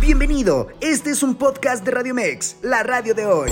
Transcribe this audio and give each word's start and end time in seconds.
Bienvenido, 0.00 0.68
este 0.80 1.10
es 1.10 1.22
un 1.22 1.34
podcast 1.34 1.84
de 1.84 1.90
Radio 1.90 2.14
Mex, 2.14 2.58
la 2.62 2.82
radio 2.82 3.14
de 3.14 3.26
hoy. 3.26 3.50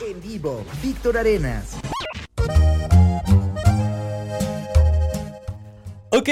En 0.00 0.20
vivo, 0.20 0.64
Víctor 0.82 1.18
Arenas. 1.18 1.76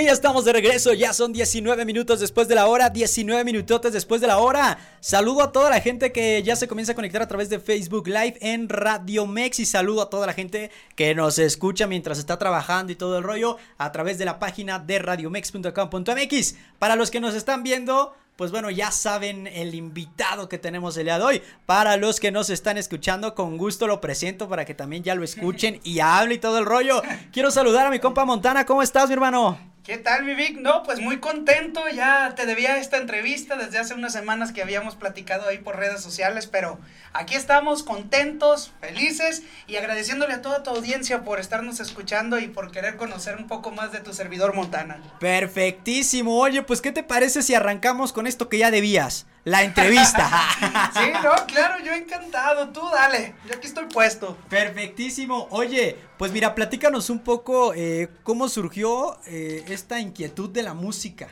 Ya 0.05 0.13
estamos 0.13 0.45
de 0.45 0.53
regreso, 0.53 0.93
ya 0.93 1.15
son 1.15 1.33
19 1.33 1.87
minutos 1.87 2.21
después 2.21 2.49
de 2.49 2.55
la 2.55 2.67
hora, 2.67 2.91
19 2.91 3.45
minutotes 3.45 3.95
después 3.95 4.21
de 4.21 4.27
la 4.27 4.37
hora. 4.37 4.79
Saludo 5.01 5.43
a 5.43 5.53
toda 5.53 5.71
la 5.71 5.81
gente 5.81 6.13
que 6.13 6.43
ya 6.43 6.55
se 6.55 6.69
comienza 6.69 6.93
a 6.93 6.95
conectar 6.95 7.23
a 7.23 7.29
través 7.29 7.49
de 7.49 7.59
Facebook 7.59 8.07
Live 8.07 8.37
en 8.43 8.69
Radio 8.69 9.27
Mex 9.27 9.59
y 9.59 9.65
saludo 9.65 10.03
a 10.03 10.11
toda 10.11 10.27
la 10.27 10.35
gente 10.35 10.71
que 10.95 11.15
nos 11.15 11.39
escucha 11.39 11.87
mientras 11.87 12.19
está 12.19 12.39
trabajando 12.39 12.93
y 12.93 12.97
todo 12.97 13.17
el 13.17 13.25
rollo 13.25 13.57
a 13.79 13.91
través 13.91 14.19
de 14.19 14.27
la 14.27 14.39
página 14.39 14.79
de 14.79 14.99
radiomex.com.mx. 14.99 16.55
Para 16.79 16.95
los 16.95 17.11
que 17.11 17.21
nos 17.21 17.35
están 17.35 17.63
viendo, 17.63 18.15
pues 18.37 18.51
bueno, 18.51 18.71
ya 18.71 18.91
saben 18.91 19.47
el 19.47 19.75
invitado 19.75 20.47
que 20.49 20.59
tenemos 20.59 20.99
el 20.99 21.05
día 21.05 21.19
de 21.19 21.25
hoy. 21.25 21.43
Para 21.65 21.97
los 21.97 22.21
que 22.21 22.31
nos 22.31 22.51
están 22.51 22.77
escuchando, 22.77 23.35
con 23.35 23.57
gusto 23.57 23.87
lo 23.87 24.03
presento 24.03 24.47
para 24.47 24.67
que 24.67 24.75
también 24.75 25.03
ya 25.03 25.15
lo 25.15 25.25
escuchen 25.25 25.81
y 25.85 26.01
hable 26.01 26.35
y 26.35 26.39
todo 26.39 26.59
el 26.59 26.67
rollo. 26.67 27.03
Quiero 27.33 27.51
saludar 27.51 27.87
a 27.87 27.91
mi 27.91 27.99
compa 27.99 28.27
Montana. 28.27 28.67
¿Cómo 28.67 28.83
estás, 28.83 29.09
mi 29.09 29.15
hermano? 29.15 29.76
¿Qué 29.87 29.99
tal, 29.99 30.25
mi 30.25 30.35
Vic? 30.35 30.59
No, 30.59 30.83
pues 30.83 30.99
muy 30.99 31.21
contento. 31.21 31.89
Ya 31.89 32.35
te 32.35 32.45
debía 32.45 32.77
esta 32.79 32.97
entrevista 32.97 33.55
desde 33.55 33.79
hace 33.79 33.95
unas 33.95 34.13
semanas 34.13 34.51
que 34.51 34.61
habíamos 34.61 34.97
platicado 34.97 35.47
ahí 35.49 35.59
por 35.59 35.77
redes 35.77 36.01
sociales, 36.01 36.49
pero 36.49 36.81
aquí 37.13 37.37
estamos 37.37 37.85
contentos, 37.85 38.73
felices 38.81 39.45
y 39.69 39.77
agradeciéndole 39.77 40.35
a 40.35 40.43
toda 40.43 40.65
tu 40.65 40.71
audiencia 40.71 41.23
por 41.23 41.39
estarnos 41.39 41.79
escuchando 41.79 42.41
y 42.41 42.49
por 42.49 42.73
querer 42.73 42.97
conocer 42.97 43.37
un 43.37 43.47
poco 43.47 43.71
más 43.71 43.93
de 43.93 44.01
tu 44.01 44.13
servidor 44.13 44.57
Montana. 44.57 45.01
Perfectísimo. 45.21 46.37
Oye, 46.37 46.65
pues, 46.65 46.81
¿qué 46.81 46.91
te 46.91 47.05
parece 47.05 47.43
si 47.43 47.55
arrancamos 47.55 48.13
con 48.13 48.27
esto 48.27 48.49
que 48.49 48.59
ya 48.59 48.73
debías? 48.73 49.27
La 49.47 49.63
entrevista. 49.63 50.29
sí, 50.93 51.13
no, 51.23 51.47
claro, 51.47 51.77
yo 51.85 51.93
encantado. 51.93 52.71
Tú 52.71 52.81
dale, 52.93 53.37
yo 53.47 53.55
aquí 53.55 53.69
estoy 53.69 53.87
puesto. 53.87 54.37
Perfectísimo. 54.49 55.47
Oye, 55.51 55.97
pues 56.19 56.33
mira, 56.33 56.53
platícanos 56.57 57.11
un 57.11 57.21
poco 57.21 57.73
eh, 57.73 58.09
cómo 58.25 58.49
surgió 58.49 59.17
eh, 59.29 59.65
esta 59.69 60.01
inquietud 60.01 60.51
de 60.51 60.65
la 60.65 60.75
música. 60.75 61.29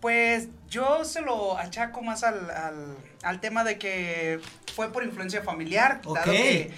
Pues 0.00 0.48
yo 0.70 1.04
se 1.04 1.20
lo 1.20 1.58
achaco 1.58 2.00
más 2.00 2.24
al, 2.24 2.50
al, 2.50 2.96
al 3.22 3.40
tema 3.40 3.62
de 3.62 3.76
que 3.76 4.40
fue 4.74 4.90
por 4.90 5.04
influencia 5.04 5.42
familiar, 5.42 6.00
dado 6.02 6.32
que 6.32 6.72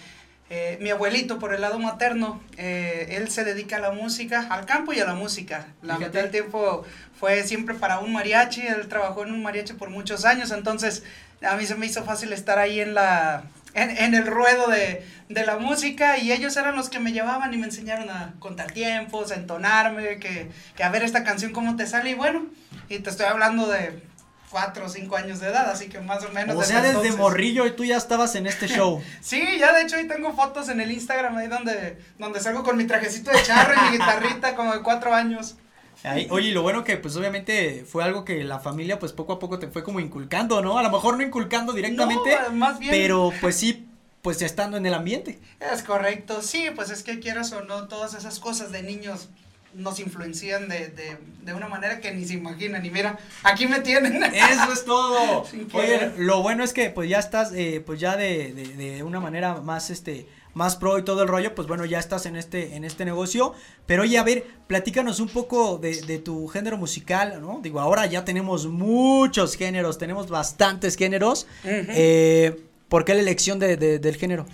eh, 0.51 0.77
mi 0.81 0.91
abuelito 0.91 1.39
por 1.39 1.55
el 1.55 1.63
lado 1.63 1.79
materno, 1.79 2.43
eh, 2.59 3.07
él 3.17 3.31
se 3.31 3.45
dedica 3.45 3.77
a 3.77 3.81
la 3.81 3.93
música, 3.93 4.47
al 4.51 4.67
campo 4.67 4.93
y 4.93 5.01
a 5.01 5.07
la 5.07 5.15
música. 5.15 5.69
La 5.81 5.95
Fíjate. 5.97 6.07
mitad 6.09 6.21
del 6.23 6.31
tiempo 6.31 6.85
fue 7.19 7.43
siempre 7.45 7.75
para 7.75 8.01
un 8.01 8.13
mariachi, 8.13 8.67
él 8.67 8.89
trabajó 8.89 9.25
en 9.25 9.33
un 9.33 9.43
mariachi 9.43 9.73
por 9.75 9.89
muchos 9.91 10.25
años, 10.25 10.51
entonces 10.51 11.05
a 11.49 11.57
mí 11.57 11.65
se 11.65 11.75
me 11.77 11.87
hizo 11.87 12.05
fácil 12.05 12.33
estar 12.33 12.59
ahí 12.59 12.81
en 12.81 12.93
la... 12.95 13.45
En, 13.73 13.91
en 13.99 14.17
el 14.17 14.27
ruedo 14.27 14.67
de, 14.67 15.07
de 15.29 15.47
la 15.47 15.57
música 15.57 16.19
y 16.19 16.33
ellos 16.33 16.57
eran 16.57 16.75
los 16.75 16.89
que 16.89 16.99
me 16.99 17.13
llevaban 17.13 17.55
y 17.55 17.57
me 17.57 17.67
enseñaron 17.67 18.11
a 18.11 18.35
contar 18.41 18.73
tiempos, 18.73 19.31
a 19.31 19.37
entonarme, 19.37 20.19
que, 20.19 20.51
que 20.77 20.83
a 20.83 20.89
ver 20.89 21.05
esta 21.05 21.23
canción 21.23 21.53
cómo 21.53 21.77
te 21.77 21.87
sale 21.87 22.11
y 22.11 22.15
bueno, 22.15 22.47
y 22.89 22.99
te 22.99 23.11
estoy 23.11 23.27
hablando 23.27 23.69
de 23.69 24.03
cuatro 24.51 24.87
o 24.87 24.89
cinco 24.89 25.17
años 25.17 25.41
de 25.41 25.49
edad, 25.49 25.71
así 25.71 25.89
que 25.89 26.01
más 26.01 26.25
o 26.25 26.31
menos. 26.31 26.57
O 26.57 26.63
sea, 26.65 26.79
desde 26.81 26.89
entonces- 26.97 27.17
morrillo 27.17 27.67
y 27.67 27.71
tú 27.73 27.85
ya 27.85 27.97
estabas 27.97 28.35
en 28.35 28.47
este 28.47 28.67
show. 28.69 29.03
Sí, 29.21 29.43
ya 29.59 29.73
de 29.73 29.83
hecho 29.83 29.97
ahí 29.97 30.09
tengo 30.09 30.33
fotos 30.35 30.69
en 30.69 30.81
el 30.81 30.91
Instagram 30.91 31.37
ahí 31.37 31.47
donde, 31.49 31.99
donde 32.19 32.41
salgo 32.41 32.63
con 32.65 32.77
mi 32.77 32.85
trajecito 32.85 33.31
de 33.31 33.43
charro 33.43 33.75
y 33.75 33.85
mi 33.91 33.99
guitarrita 33.99 34.55
como 34.57 34.73
de 34.75 34.83
cuatro 34.83 35.15
años. 35.15 35.57
Ahí, 36.03 36.27
oye, 36.31 36.49
y 36.49 36.53
lo 36.53 36.63
bueno 36.63 36.83
que 36.83 36.97
pues 36.97 37.15
obviamente 37.17 37.85
fue 37.87 38.03
algo 38.03 38.25
que 38.25 38.43
la 38.43 38.59
familia 38.59 38.99
pues 38.99 39.13
poco 39.13 39.35
a 39.35 39.39
poco 39.39 39.59
te 39.59 39.69
fue 39.69 39.85
como 39.85 40.01
inculcando, 40.01 40.63
¿no? 40.63 40.79
A 40.79 40.83
lo 40.83 40.91
mejor 40.91 41.17
no 41.19 41.23
inculcando 41.23 41.73
directamente, 41.75 42.39
No, 42.49 42.53
más 42.57 42.79
bien- 42.79 42.91
pero 42.91 43.31
pues 43.43 43.57
sí, 43.57 43.87
pues 44.23 44.41
estando 44.43 44.79
en 44.79 44.87
el 44.87 44.95
ambiente. 44.95 45.39
Es 45.61 45.83
correcto, 45.83 46.41
sí, 46.43 46.69
pues 46.75 46.89
es 46.91 47.03
que 47.03 47.21
quieras 47.21 47.53
o 47.53 47.63
no, 47.63 47.87
todas 47.87 48.15
esas 48.15 48.39
cosas 48.41 48.73
de 48.73 48.83
niños 48.83 49.29
nos 49.75 50.01
influencian 50.01 50.69
de, 50.69 50.89
de, 50.89 51.17
de 51.43 51.55
una 51.55 51.69
manera 51.69 52.01
que 52.01 52.13
ni 52.13 52.25
se 52.27 52.35
imaginan. 52.35 52.85
Y 52.85 52.91
mira, 52.91 53.19
aquí 53.43 53.67
me 53.67 53.81
tienen. 53.81 54.23
Eso 54.23 54.73
es 54.73 54.85
todo. 54.85 55.45
Oye, 55.73 56.11
lo 56.19 56.43
bueno 56.43 56.65
es 56.65 56.73
que 56.73 56.91
pues 56.91 57.09
ya 57.09 57.19
estás, 57.19 57.53
eh, 57.55 57.83
pues 57.85 58.01
ya 58.01 58.17
de, 58.17 58.53
de, 58.53 58.67
de 58.95 59.03
una 59.03 59.21
manera 59.21 59.61
más, 59.61 59.91
este, 59.91 60.27
más 60.55 60.75
pro 60.77 60.99
y 60.99 61.05
todo 61.05 61.23
el 61.23 61.29
rollo, 61.29 61.55
pues 61.55 61.69
bueno, 61.69 61.85
ya 61.85 61.99
estás 62.01 62.27
en 62.27 62.35
este, 62.37 62.75
en 62.75 62.85
este 62.85 63.05
negocio. 63.05 63.55
Pero 63.87 64.03
oye, 64.03 64.19
a 64.19 64.23
ver, 64.25 64.45
platícanos 64.67 65.21
un 65.21 65.29
poco 65.29 65.79
de, 65.79 66.01
de 66.03 66.19
tu 66.19 66.49
género 66.49 66.77
musical, 66.77 67.41
¿no? 67.41 67.61
Digo, 67.63 67.79
ahora 67.81 68.07
ya 68.07 68.25
tenemos 68.25 68.67
muchos 68.67 69.57
géneros, 69.57 69.99
tenemos 69.99 70.29
bastantes 70.29 70.97
géneros. 70.97 71.47
Eh, 71.65 72.61
¿Por 72.89 73.05
qué 73.05 73.15
la 73.15 73.21
elección 73.21 73.61
de, 73.61 73.77
de- 73.77 73.99
del 74.01 74.17
género? 74.17 74.47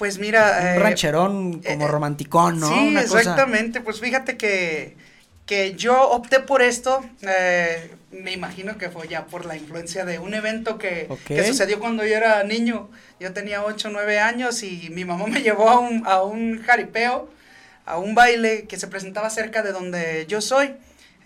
Pues 0.00 0.18
mira. 0.18 0.58
Un 0.62 0.66
eh, 0.66 0.78
rancherón 0.78 1.62
como 1.62 1.84
eh, 1.84 1.88
romanticón, 1.88 2.58
¿no? 2.58 2.68
Sí, 2.68 2.88
Una 2.88 3.02
cosa- 3.02 3.18
exactamente. 3.18 3.82
Pues 3.82 4.00
fíjate 4.00 4.38
que, 4.38 4.96
que 5.44 5.74
yo 5.74 6.08
opté 6.10 6.40
por 6.40 6.62
esto. 6.62 7.04
eh, 7.20 7.90
me 8.10 8.32
imagino 8.32 8.78
que 8.78 8.88
fue 8.88 9.08
ya 9.08 9.26
por 9.26 9.44
la 9.44 9.56
influencia 9.58 10.06
de 10.06 10.18
un 10.18 10.32
evento 10.32 10.78
que, 10.78 11.06
que 11.26 11.44
sucedió 11.44 11.78
cuando 11.78 12.02
yo 12.06 12.16
era 12.16 12.42
niño. 12.44 12.88
Yo 13.20 13.34
tenía 13.34 13.62
8 13.62 13.88
o 13.88 13.90
9 13.90 14.18
años 14.18 14.62
y 14.62 14.88
mi 14.90 15.04
mamá 15.04 15.26
me 15.26 15.42
llevó 15.42 15.68
a 15.68 15.78
un, 15.78 16.02
a 16.06 16.22
un 16.22 16.62
jaripeo, 16.62 17.28
a 17.84 17.98
un 17.98 18.14
baile 18.14 18.64
que 18.66 18.78
se 18.78 18.86
presentaba 18.86 19.28
cerca 19.28 19.62
de 19.62 19.72
donde 19.72 20.24
yo 20.28 20.40
soy. 20.40 20.72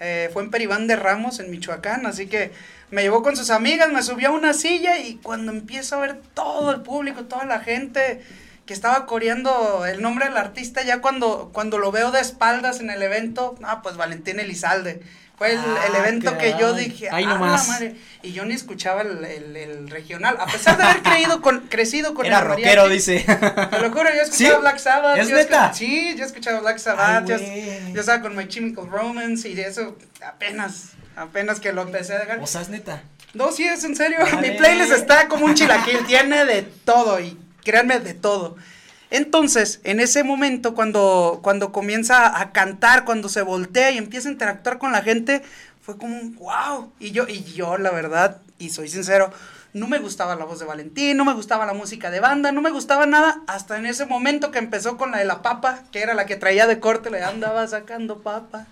Eh, 0.01 0.31
fue 0.33 0.43
en 0.43 0.51
Peribán 0.51 0.89
de 0.89 0.97
Ramos, 0.97 1.39
en 1.39 1.49
Michoacán, 1.53 2.07
así 2.07 2.27
que 2.27 2.51
me 2.91 3.03
llevó 3.03 3.23
con 3.23 3.37
sus 3.37 3.51
amigas, 3.51 3.93
me 3.93 4.03
subió 4.03 4.31
a 4.31 4.33
una 4.33 4.53
silla 4.53 4.99
y 4.99 5.15
cuando 5.23 5.53
empiezo 5.53 5.95
a 5.95 6.01
ver 6.01 6.17
todo 6.35 6.73
el 6.73 6.81
público, 6.83 7.27
toda 7.27 7.45
la 7.45 7.61
gente 7.61 8.21
que 8.67 8.73
estaba 8.75 9.07
coreando 9.07 9.85
el 9.87 10.01
nombre 10.01 10.27
del 10.27 10.37
artista, 10.37 10.83
ya 10.83 11.01
cuando, 11.01 11.51
cuando 11.53 11.79
lo 11.79 11.93
veo 11.93 12.11
de 12.11 12.21
espaldas 12.21 12.81
en 12.81 12.91
el 12.91 13.03
evento, 13.03 13.57
ah, 13.63 13.83
pues 13.83 13.97
Valentín 13.97 14.41
Elizalde. 14.41 15.03
Fue 15.37 15.51
el, 15.51 15.59
Ah, 15.59 15.87
el 15.89 15.97
evento 15.97 16.39
que 16.39 16.55
yo 16.61 16.75
dije, 16.75 17.09
Ahí 17.11 17.25
"Ah, 17.25 17.31
la 17.31 17.35
nomás". 17.35 17.67
madre", 17.69 17.97
Y 18.23 18.31
yo 18.33 18.45
ni 18.45 18.55
escuchaba 18.55 19.03
el, 19.03 19.25
el- 19.25 19.57
el 19.57 19.91
regional, 19.91 20.37
a 20.39 20.47
pesar 20.47 20.77
de 20.79 20.85
haber 20.85 21.03
creído 21.03 21.43
con, 21.43 21.63
crecido 21.69 22.15
con 22.15 22.25
Era 22.25 22.39
el 22.39 22.45
rockero, 22.45 22.83
mariachi. 22.85 22.95
dice. 23.13 23.27
Te 23.71 23.81
lo 23.81 23.91
juro, 23.91 24.05
yo 24.15 24.23
escuchaba 24.23 24.55
¿Sí? 24.55 24.61
Black 24.61 24.79
Sabbath. 24.79 25.19
¿Es 25.19 25.29
yo 25.29 25.37
neta? 25.37 25.75
sí, 25.75 26.15
yo 26.17 26.25
escuchaba 26.25 26.61
Black 26.61 26.79
Sabbath. 26.79 27.29
Ay, 27.29 27.93
yo, 27.93 28.01
estaba 28.01 28.23
con 28.23 28.37
My 28.37 28.47
Chemical 28.47 28.89
Romance 28.89 29.49
y 29.49 29.55
de 29.57 29.67
eso 29.67 29.97
apenas, 30.25 30.91
apenas 31.17 31.59
que 31.59 31.73
lo 31.73 31.83
empecé 31.83 32.15
a 32.15 32.21
dejar. 32.21 32.39
O 32.39 32.47
sea, 32.47 32.61
es 32.63 32.69
neta. 32.69 33.03
No, 33.35 33.51
sí, 33.51 33.65
es 33.65 33.83
en 33.83 33.97
serio. 33.97 34.19
Mi 34.41 34.53
playlist 34.53 34.93
está 34.93 35.27
como 35.27 35.47
un 35.47 35.55
chilaquil, 35.55 36.07
tiene 36.07 36.45
de 36.45 36.63
todo 36.63 37.19
y 37.21 37.37
créanme, 37.65 37.99
de 38.01 38.15
todo. 38.15 38.57
Entonces, 39.11 39.81
en 39.85 40.01
ese 40.01 40.25
momento, 40.25 40.75
cuando, 40.75 41.41
cuando 41.43 41.73
comienza 41.73 42.41
a 42.41 42.53
cantar, 42.53 43.05
cuando 43.05 43.29
se 43.29 43.43
voltea 43.43 43.91
y 43.91 43.99
empieza 43.99 44.29
a 44.29 44.33
interactuar 44.33 44.79
con 44.79 44.93
la 44.93 45.03
gente, 45.03 45.43
fue 45.81 45.97
como 45.99 46.19
un 46.19 46.35
wow. 46.37 46.93
Y 46.99 47.13
yo, 47.13 47.29
y 47.29 47.45
yo, 47.45 47.77
la 47.79 47.91
verdad, 47.91 48.39
y 48.59 48.71
soy 48.71 48.89
sincero, 48.89 49.33
no 49.73 49.87
me 49.89 49.99
gustaba 49.99 50.37
la 50.37 50.45
voz 50.45 50.61
de 50.61 50.65
Valentín, 50.65 51.17
no 51.17 51.25
me 51.25 51.35
gustaba 51.35 51.67
la 51.67 51.75
música 51.75 52.11
de 52.11 52.21
banda, 52.21 52.53
no 52.53 52.63
me 52.63 52.71
gustaba 52.71 53.07
nada, 53.07 53.43
hasta 53.47 53.77
en 53.77 53.87
ese 53.87 54.07
momento 54.07 54.51
que 54.51 54.59
empezó 54.59 54.97
con 54.97 55.11
la 55.11 55.19
de 55.19 55.25
la 55.25 55.43
papa, 55.43 55.83
que 55.93 56.01
era 56.01 56.15
la 56.15 56.27
que 56.27 56.37
traía 56.37 56.67
de 56.67 56.81
corte, 56.81 57.11
le 57.11 57.23
andaba 57.23 57.67
sacando 57.67 58.23
papa. 58.23 58.67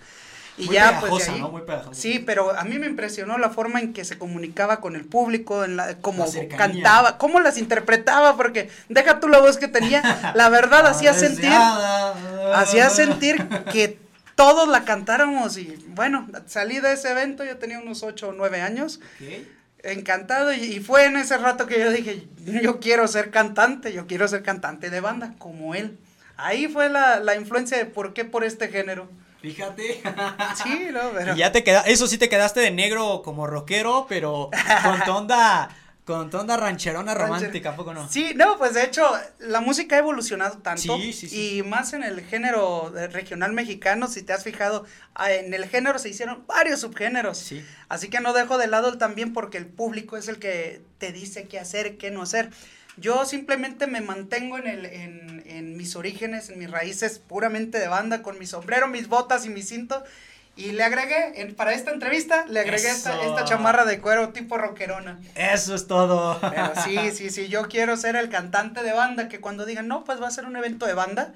Y 0.57 0.65
Muy 0.67 0.75
ya, 0.75 0.99
pues 0.99 1.27
ahí- 1.29 1.39
¿no? 1.41 1.49
Muy. 1.49 1.63
Sí, 1.93 2.19
pero 2.19 2.51
a 2.57 2.63
mí 2.63 2.77
me 2.77 2.85
impresionó 2.85 3.37
la 3.39 3.49
forma 3.49 3.79
en 3.79 3.91
que 3.91 4.05
se 4.05 4.19
comunicaba 4.19 4.81
con 4.81 4.95
el 4.95 5.03
público, 5.03 5.63
en 5.63 5.75
la, 5.77 5.95
cómo 5.97 6.25
La 6.27 6.57
cantaba, 6.57 7.17
cómo 7.17 7.39
las 7.39 7.57
interpretaba, 7.57 8.37
porque 8.37 8.69
deja 8.87 9.19
tú 9.19 9.27
la 9.29 9.39
voz 9.39 9.57
que 9.57 9.67
tenía, 9.67 10.01
la 10.35 10.49
verdad 10.49 10.85
hacía 10.85 11.13
sentir, 11.15 11.51
hacía 12.53 12.89
sentir 12.89 13.47
que 13.71 13.97
todos 14.35 14.67
la 14.67 14.83
cantáramos 14.83 15.57
y 15.57 15.75
bueno, 15.89 16.27
salí 16.45 16.79
de 16.79 16.93
ese 16.93 17.11
evento, 17.11 17.43
yo 17.43 17.57
tenía 17.57 17.79
unos 17.79 18.03
8 18.03 18.29
o 18.29 18.33
9 18.33 18.61
años, 18.61 18.99
Ok. 19.21 19.47
encantado 19.83 20.53
y, 20.53 20.57
y 20.63 20.79
fue 20.79 21.05
en 21.05 21.17
ese 21.17 21.37
rato 21.37 21.65
que 21.67 21.79
yo 21.79 21.91
dije, 21.91 22.27
yo 22.61 22.79
quiero 22.79 23.07
ser 23.07 23.31
cantante, 23.31 23.93
yo 23.93 24.07
quiero 24.07 24.27
ser 24.27 24.43
cantante 24.43 24.89
de 24.89 24.99
banda 25.01 25.33
como 25.37 25.75
él. 25.75 25.97
Ahí 26.37 26.67
fue 26.67 26.89
la, 26.89 27.19
la 27.19 27.35
influencia 27.35 27.77
de 27.77 27.85
por 27.85 28.13
qué 28.13 28.25
por 28.25 28.43
este 28.43 28.69
género. 28.69 29.07
Fíjate. 29.43 30.01
Sí, 30.63 30.87
no, 30.93 31.11
pero... 31.13 31.35
Y 31.35 31.39
ya 31.39 31.51
te 31.51 31.65
queda, 31.65 31.81
eso 31.81 32.07
sí 32.07 32.17
te 32.17 32.29
quedaste 32.29 32.61
de 32.61 32.71
negro 32.71 33.21
como 33.25 33.45
rockero, 33.45 34.05
pero 34.07 34.49
con 34.83 35.03
tu 35.03 35.11
onda, 35.11 35.67
con 36.05 36.29
tu 36.29 36.37
onda 36.37 36.55
rancherona 36.55 37.13
romántica, 37.13 37.71
¿a 37.71 37.75
poco 37.75 37.93
no? 37.93 38.09
Sí, 38.09 38.31
no, 38.37 38.57
pues 38.57 38.73
de 38.73 38.85
hecho, 38.85 39.05
la 39.39 39.59
música 39.59 39.97
ha 39.97 39.99
evolucionado 39.99 40.59
tanto. 40.59 40.97
Sí, 40.97 41.11
sí, 41.11 41.27
sí. 41.27 41.57
Y 41.57 41.63
más 41.63 41.91
en 41.91 42.03
el 42.03 42.21
género 42.21 42.93
regional 43.11 43.51
mexicano, 43.51 44.07
si 44.07 44.23
te 44.23 44.31
has 44.31 44.45
fijado, 44.45 44.85
ah, 45.13 45.33
en 45.33 45.53
el 45.53 45.65
género 45.65 45.99
se 45.99 46.07
hicieron 46.07 46.47
varios 46.47 46.79
subgéneros. 46.79 47.37
Sí. 47.37 47.65
Así 47.89 48.07
que 48.07 48.21
no 48.21 48.31
dejo 48.31 48.57
de 48.57 48.67
lado 48.67 48.87
el 48.87 48.97
también 48.97 49.33
porque 49.33 49.57
el 49.57 49.65
público 49.65 50.15
es 50.15 50.29
el 50.29 50.39
que 50.39 50.81
te 50.99 51.11
dice 51.11 51.49
qué 51.49 51.59
hacer, 51.59 51.97
qué 51.97 52.11
no 52.11 52.21
hacer. 52.21 52.49
Yo 52.97 53.25
simplemente 53.25 53.87
me 53.87 54.01
mantengo 54.01 54.57
en, 54.57 54.67
el, 54.67 54.85
en, 54.85 55.43
en 55.45 55.77
mis 55.77 55.95
orígenes, 55.95 56.49
en 56.49 56.59
mis 56.59 56.69
raíces 56.69 57.19
puramente 57.19 57.79
de 57.79 57.87
banda, 57.87 58.21
con 58.21 58.37
mi 58.37 58.45
sombrero, 58.45 58.87
mis 58.87 59.07
botas 59.07 59.45
y 59.45 59.49
mi 59.49 59.63
cinto. 59.63 60.03
Y 60.55 60.73
le 60.73 60.83
agregué, 60.83 61.41
en- 61.41 61.55
para 61.55 61.73
esta 61.73 61.91
entrevista, 61.91 62.45
le 62.47 62.59
agregué 62.59 62.89
esta, 62.91 63.23
esta 63.23 63.43
chamarra 63.45 63.85
de 63.85 63.99
cuero 63.99 64.29
tipo 64.29 64.57
rockerona. 64.57 65.19
Eso 65.33 65.73
es 65.73 65.87
todo. 65.87 66.39
Pero 66.41 66.73
sí, 66.83 67.11
sí, 67.11 67.31
sí, 67.31 67.47
yo 67.47 67.67
quiero 67.67 67.97
ser 67.97 68.15
el 68.15 68.29
cantante 68.29 68.83
de 68.83 68.93
banda, 68.93 69.27
que 69.27 69.39
cuando 69.39 69.65
digan, 69.65 69.87
no, 69.87 70.03
pues 70.03 70.21
va 70.21 70.27
a 70.27 70.31
ser 70.31 70.45
un 70.45 70.55
evento 70.55 70.85
de 70.85 70.93
banda, 70.93 71.33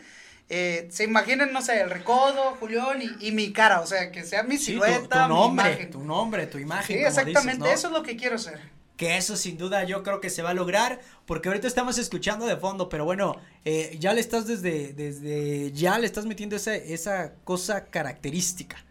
eh, 0.49 0.87
se 0.91 1.03
imaginen, 1.05 1.51
no 1.51 1.63
sé, 1.63 1.81
el 1.81 1.89
Recodo, 1.89 2.55
Julián 2.59 3.01
y, 3.01 3.27
y 3.27 3.31
mi 3.31 3.51
cara, 3.51 3.81
o 3.81 3.87
sea, 3.87 4.11
que 4.11 4.23
sea 4.23 4.43
mi 4.43 4.57
Sí, 4.59 4.65
tu, 4.65 4.71
silueta, 4.83 5.23
tu 5.23 5.33
nombre, 5.33 5.65
mi 5.65 5.71
imagen. 5.71 5.89
tu 5.91 6.03
nombre, 6.03 6.45
tu 6.45 6.59
imagen. 6.59 6.97
Sí, 6.99 7.03
exactamente, 7.03 7.41
dices, 7.53 7.59
¿no? 7.59 7.65
eso 7.65 7.87
es 7.87 7.93
lo 7.93 8.03
que 8.03 8.15
quiero 8.15 8.37
ser. 8.37 8.59
Que 8.97 9.15
eso 9.15 9.37
sin 9.37 9.57
duda 9.57 9.83
yo 9.83 10.03
creo 10.03 10.19
que 10.19 10.29
se 10.29 10.41
va 10.41 10.49
a 10.49 10.53
lograr, 10.53 10.99
porque 11.25 11.47
ahorita 11.49 11.67
estamos 11.67 11.97
escuchando 11.97 12.45
de 12.47 12.57
fondo, 12.57 12.89
pero 12.89 13.05
bueno, 13.05 13.35
eh, 13.63 13.95
ya 13.99 14.11
le 14.13 14.19
estás 14.19 14.47
desde, 14.47 14.91
desde, 14.91 15.71
ya 15.71 15.99
le 15.99 16.07
estás 16.07 16.25
metiendo 16.25 16.55
esa, 16.55 16.75
esa 16.75 17.33
cosa 17.43 17.85
característica. 17.85 18.83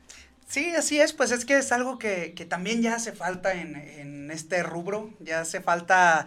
Sí, 0.48 0.74
así 0.76 1.00
es, 1.00 1.12
pues 1.12 1.32
es 1.32 1.44
que 1.44 1.58
es 1.58 1.72
algo 1.72 1.98
que, 1.98 2.32
que 2.34 2.44
también 2.44 2.80
ya 2.80 2.94
hace 2.94 3.10
falta 3.10 3.52
en, 3.54 3.74
en 3.74 4.30
este 4.30 4.62
rubro, 4.62 5.10
ya 5.18 5.40
hace 5.40 5.60
falta 5.60 6.26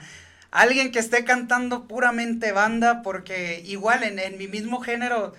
alguien 0.52 0.92
que 0.92 1.00
esté 1.00 1.24
cantando 1.24 1.88
puramente 1.88 2.52
banda, 2.52 3.02
porque 3.02 3.62
igual 3.66 4.04
en, 4.04 4.20
en 4.20 4.38
mi 4.38 4.48
mismo 4.48 4.82
género, 4.82 5.34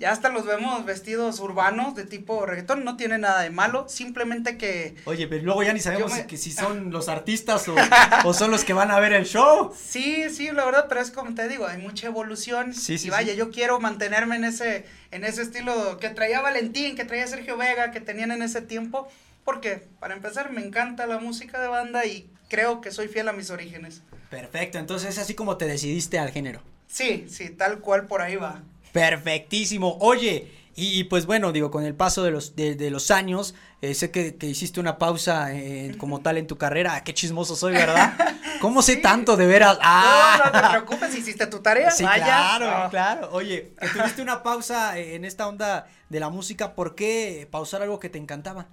ya 0.00 0.10
hasta 0.10 0.30
los 0.30 0.46
vemos 0.46 0.84
vestidos 0.86 1.38
urbanos 1.40 1.94
de 1.94 2.04
tipo 2.04 2.46
reggaetón, 2.46 2.84
no 2.84 2.96
tiene 2.96 3.18
nada 3.18 3.42
de 3.42 3.50
malo, 3.50 3.86
simplemente 3.88 4.56
que 4.56 4.96
Oye, 5.04 5.28
pero 5.28 5.44
luego 5.44 5.62
ya 5.62 5.72
ni 5.72 5.80
sabemos 5.80 6.12
me- 6.12 6.26
que 6.26 6.36
si 6.38 6.50
son 6.50 6.90
los 6.90 7.08
artistas 7.08 7.68
o, 7.68 7.74
o 8.24 8.34
son 8.34 8.50
los 8.50 8.64
que 8.64 8.72
van 8.72 8.90
a 8.90 8.98
ver 8.98 9.12
el 9.12 9.26
show. 9.26 9.72
Sí, 9.78 10.30
sí, 10.30 10.50
la 10.50 10.64
verdad, 10.64 10.86
pero 10.88 11.02
es 11.02 11.10
como 11.10 11.34
te 11.34 11.46
digo, 11.46 11.66
hay 11.66 11.78
mucha 11.78 12.06
evolución. 12.06 12.72
Sí, 12.74 12.98
sí, 12.98 13.08
y 13.08 13.10
vaya, 13.10 13.32
sí. 13.34 13.38
yo 13.38 13.50
quiero 13.50 13.78
mantenerme 13.78 14.36
en 14.36 14.44
ese, 14.44 14.86
en 15.10 15.24
ese 15.24 15.42
estilo 15.42 15.98
que 15.98 16.08
traía 16.08 16.40
Valentín, 16.40 16.96
que 16.96 17.04
traía 17.04 17.26
Sergio 17.26 17.56
Vega, 17.56 17.90
que 17.92 18.00
tenían 18.00 18.32
en 18.32 18.42
ese 18.42 18.62
tiempo. 18.62 19.06
Porque, 19.44 19.82
para 20.00 20.14
empezar, 20.14 20.50
me 20.50 20.64
encanta 20.64 21.06
la 21.06 21.18
música 21.18 21.60
de 21.60 21.68
banda 21.68 22.06
y 22.06 22.30
creo 22.48 22.80
que 22.80 22.90
soy 22.90 23.08
fiel 23.08 23.28
a 23.28 23.32
mis 23.32 23.50
orígenes. 23.50 24.02
Perfecto, 24.30 24.78
entonces 24.78 25.10
es 25.10 25.18
así 25.18 25.34
como 25.34 25.56
te 25.56 25.66
decidiste 25.66 26.18
al 26.18 26.30
género. 26.30 26.62
Sí, 26.86 27.26
sí, 27.28 27.50
tal 27.50 27.80
cual 27.80 28.06
por 28.06 28.22
ahí 28.22 28.36
va. 28.36 28.62
Perfectísimo. 28.92 29.96
Oye, 30.00 30.50
y, 30.76 30.98
y 31.00 31.04
pues 31.04 31.26
bueno, 31.26 31.52
digo, 31.52 31.70
con 31.70 31.84
el 31.84 31.94
paso 31.94 32.22
de 32.22 32.30
los, 32.30 32.56
de, 32.56 32.74
de 32.74 32.90
los 32.90 33.10
años, 33.10 33.54
eh, 33.82 33.94
sé 33.94 34.10
que, 34.10 34.36
que 34.36 34.46
hiciste 34.46 34.80
una 34.80 34.98
pausa 34.98 35.54
eh, 35.54 35.94
como 35.98 36.20
tal 36.20 36.38
en 36.38 36.46
tu 36.46 36.56
carrera. 36.58 36.94
Ah, 36.94 37.04
Qué 37.04 37.12
chismoso 37.14 37.56
soy, 37.56 37.72
¿verdad? 37.74 38.14
¿Cómo 38.60 38.82
sé 38.82 38.96
tanto 38.96 39.36
de 39.36 39.46
veras? 39.46 39.78
Ah, 39.82 40.40
no 40.44 40.52
te 40.60 40.68
preocupes, 40.68 41.16
hiciste 41.16 41.46
tu 41.46 41.60
tarea. 41.60 41.90
Sí, 41.90 42.04
vaya. 42.04 42.24
claro, 42.24 42.84
No. 42.84 42.90
claro. 42.90 43.30
Oye, 43.32 43.72
que 43.80 43.88
tuviste 43.88 44.22
una 44.22 44.42
pausa 44.42 44.98
en 44.98 45.24
esta 45.24 45.48
onda 45.48 45.86
de 46.08 46.20
la 46.20 46.28
música. 46.28 46.74
¿Por 46.74 46.94
qué 46.94 47.48
pausar 47.50 47.82
algo 47.82 47.98
que 47.98 48.08
te 48.10 48.18
encantaba? 48.18 48.66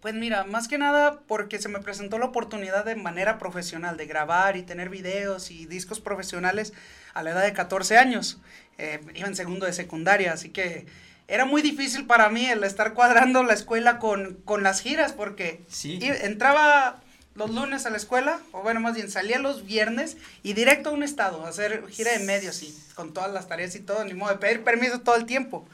Pues 0.00 0.14
mira, 0.14 0.44
más 0.44 0.68
que 0.68 0.78
nada 0.78 1.20
porque 1.26 1.58
se 1.60 1.68
me 1.68 1.80
presentó 1.80 2.18
la 2.18 2.26
oportunidad 2.26 2.84
de 2.84 2.94
manera 2.94 3.38
profesional 3.38 3.96
de 3.96 4.06
grabar 4.06 4.56
y 4.56 4.62
tener 4.62 4.90
videos 4.90 5.50
y 5.50 5.66
discos 5.66 5.98
profesionales 6.00 6.72
a 7.14 7.22
la 7.22 7.30
edad 7.30 7.42
de 7.42 7.52
14 7.52 7.98
años. 7.98 8.38
Eh, 8.78 9.00
iba 9.14 9.26
en 9.26 9.34
segundo 9.34 9.66
de 9.66 9.72
secundaria, 9.72 10.32
así 10.32 10.50
que 10.50 10.86
era 11.26 11.44
muy 11.44 11.62
difícil 11.62 12.06
para 12.06 12.28
mí 12.30 12.46
el 12.46 12.62
estar 12.62 12.94
cuadrando 12.94 13.42
la 13.42 13.54
escuela 13.54 13.98
con, 13.98 14.34
con 14.44 14.62
las 14.62 14.80
giras 14.80 15.12
porque 15.12 15.62
Sí. 15.68 15.98
entraba 16.02 17.02
los 17.34 17.50
lunes 17.50 17.86
a 17.86 17.90
la 17.90 17.96
escuela, 17.96 18.40
o 18.52 18.62
bueno, 18.62 18.80
más 18.80 18.94
bien 18.94 19.10
salía 19.10 19.38
los 19.38 19.64
viernes 19.64 20.16
y 20.42 20.54
directo 20.54 20.90
a 20.90 20.92
un 20.92 21.02
estado 21.04 21.44
a 21.44 21.48
hacer 21.50 21.84
gira 21.88 22.12
de 22.12 22.20
medios 22.20 22.62
y 22.62 22.76
con 22.94 23.12
todas 23.12 23.32
las 23.32 23.46
tareas 23.46 23.74
y 23.76 23.80
todo, 23.80 24.04
ni 24.04 24.14
modo 24.14 24.30
de 24.32 24.38
pedir 24.38 24.64
permiso 24.64 25.00
todo 25.02 25.14
el 25.16 25.24
tiempo. 25.26 25.68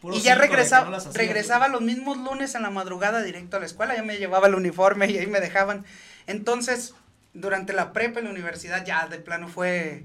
Puro 0.00 0.16
y 0.16 0.20
ya 0.20 0.34
regresaba, 0.34 0.88
no 0.88 0.96
hacías. 0.96 1.14
regresaba 1.14 1.68
los 1.68 1.82
mismos 1.82 2.16
lunes 2.16 2.54
en 2.54 2.62
la 2.62 2.70
madrugada 2.70 3.22
directo 3.22 3.56
a 3.56 3.60
la 3.60 3.66
escuela, 3.66 3.94
ya 3.94 4.02
me 4.02 4.16
llevaba 4.16 4.46
el 4.46 4.54
uniforme 4.54 5.10
y 5.10 5.18
ahí 5.18 5.26
me 5.26 5.40
dejaban. 5.40 5.84
Entonces, 6.26 6.94
durante 7.34 7.72
la 7.72 7.92
prepa 7.92 8.20
y 8.20 8.24
la 8.24 8.30
universidad 8.30 8.84
ya 8.84 9.06
de 9.08 9.18
plano 9.18 9.48
fue, 9.48 10.04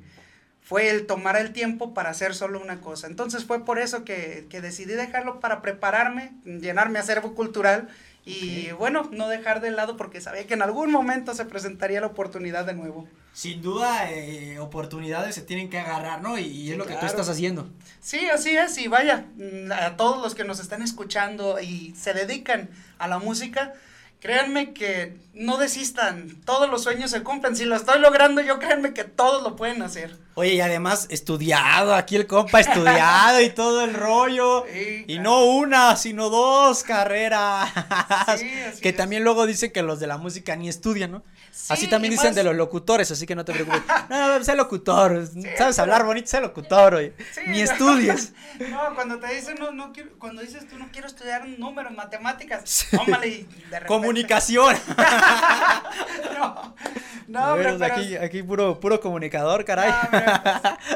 fue 0.61 0.89
el 0.89 1.05
tomar 1.05 1.37
el 1.37 1.53
tiempo 1.53 1.93
para 1.93 2.09
hacer 2.09 2.35
solo 2.35 2.61
una 2.61 2.81
cosa. 2.81 3.07
Entonces 3.07 3.45
fue 3.45 3.63
por 3.63 3.79
eso 3.79 4.03
que, 4.03 4.47
que 4.49 4.61
decidí 4.61 4.93
dejarlo 4.93 5.39
para 5.39 5.61
prepararme, 5.61 6.33
llenarme 6.43 6.99
acervo 6.99 7.33
cultural 7.33 7.87
y 8.25 8.71
bueno, 8.71 9.07
no 9.11 9.27
dejar 9.27 9.61
de 9.61 9.69
lado 9.69 9.97
porque 9.97 10.19
sabía 10.19 10.47
que 10.47 10.55
en 10.55 10.63
algún 10.63 10.91
momento 10.91 11.35
se 11.35 11.45
presentaría 11.45 12.01
la 12.01 12.07
oportunidad 12.07 12.65
de 12.65 12.73
nuevo. 12.73 13.07
Sin 13.33 13.61
duda, 13.61 14.11
eh, 14.11 14.57
oportunidades 14.59 15.35
se 15.35 15.41
tienen 15.41 15.69
que 15.69 15.77
agarrar, 15.77 16.21
¿no? 16.21 16.39
Y, 16.39 16.43
y 16.43 16.71
es 16.71 16.77
lo 16.77 16.87
que 16.87 16.95
tú 16.95 17.05
estás 17.05 17.29
haciendo. 17.29 17.69
Sí, 17.99 18.27
así 18.29 18.55
es, 18.57 18.77
y 18.79 18.87
vaya, 18.87 19.25
mm, 19.35 19.71
a 19.71 19.97
todos 19.97 20.23
los 20.23 20.33
que 20.33 20.43
nos 20.43 20.59
están 20.59 20.81
escuchando 20.81 21.59
y 21.59 21.93
se 21.95 22.13
dedican 22.13 22.69
a 22.97 23.07
la 23.07 23.19
música, 23.19 23.73
créanme 24.19 24.73
que 24.73 25.17
no 25.33 25.57
desistan, 25.57 26.41
todos 26.45 26.69
los 26.69 26.83
sueños 26.83 27.11
se 27.11 27.21
cumplen, 27.23 27.55
si 27.55 27.65
lo 27.65 27.75
estoy 27.75 27.99
logrando 27.99 28.41
yo 28.41 28.57
créanme 28.59 28.93
que 28.93 29.03
todos 29.03 29.43
lo 29.43 29.55
pueden 29.55 29.81
hacer. 29.81 30.17
Oye, 30.35 30.55
y 30.55 30.61
además 30.61 31.07
estudiado, 31.09 31.93
aquí 31.93 32.15
el 32.15 32.27
compa 32.27 32.59
estudiado 32.59 33.39
y 33.41 33.49
todo 33.49 33.83
el 33.83 33.93
rollo. 33.93 34.65
Sí, 34.71 35.05
Y 35.07 35.15
claro. 35.15 35.23
no 35.23 35.45
una, 35.45 35.95
sino 35.95 36.29
dos 36.29 36.83
carreras. 36.83 37.69
Sí, 38.37 38.49
que 38.81 38.89
es. 38.89 38.95
también 38.95 39.23
luego 39.23 39.45
dicen 39.45 39.71
que 39.71 39.81
los 39.81 39.99
de 39.99 40.07
la 40.07 40.17
música 40.17 40.55
ni 40.55 40.67
estudian, 40.69 41.11
¿no? 41.11 41.23
Así 41.69 41.85
Sí, 41.85 41.89
también 41.89 42.11
dicen 42.11 42.27
más- 42.29 42.35
de 42.35 42.43
los 42.43 42.55
locutores, 42.55 43.09
así 43.11 43.25
que 43.25 43.35
no 43.35 43.43
te 43.45 43.53
preocupes. 43.53 43.81
No, 44.09 44.37
no, 44.37 44.43
sé 44.43 44.55
locutor, 44.55 45.25
sabes 45.27 45.55
pero- 45.57 45.81
hablar 45.81 46.03
bonito, 46.05 46.27
sé 46.27 46.39
locutor, 46.41 46.95
oye. 46.95 47.13
Sí, 47.33 47.41
ni 47.47 47.61
estudies. 47.61 48.33
No, 48.69 48.95
cuando 48.95 49.19
te 49.19 49.33
dicen, 49.33 49.55
no, 49.59 49.71
no 49.71 49.91
quiero, 49.91 50.11
cuando 50.17 50.41
dices 50.41 50.67
tú 50.67 50.77
no 50.77 50.87
quiero 50.91 51.07
estudiar 51.07 51.45
números, 51.47 51.93
matemáticas, 51.93 52.87
tómale 52.91 53.45
de. 53.69 53.85
Comunicación. 53.85 54.75
no, 56.37 56.75
no, 57.27 57.47
hombre, 57.53 57.63
veras, 57.73 57.79
pero 57.79 57.93
aquí, 57.93 58.15
aquí 58.15 58.43
puro, 58.43 58.79
puro 58.79 58.99
comunicador, 59.01 59.65
caray. 59.65 59.89
No, 59.91 60.09
pues, 60.11 60.23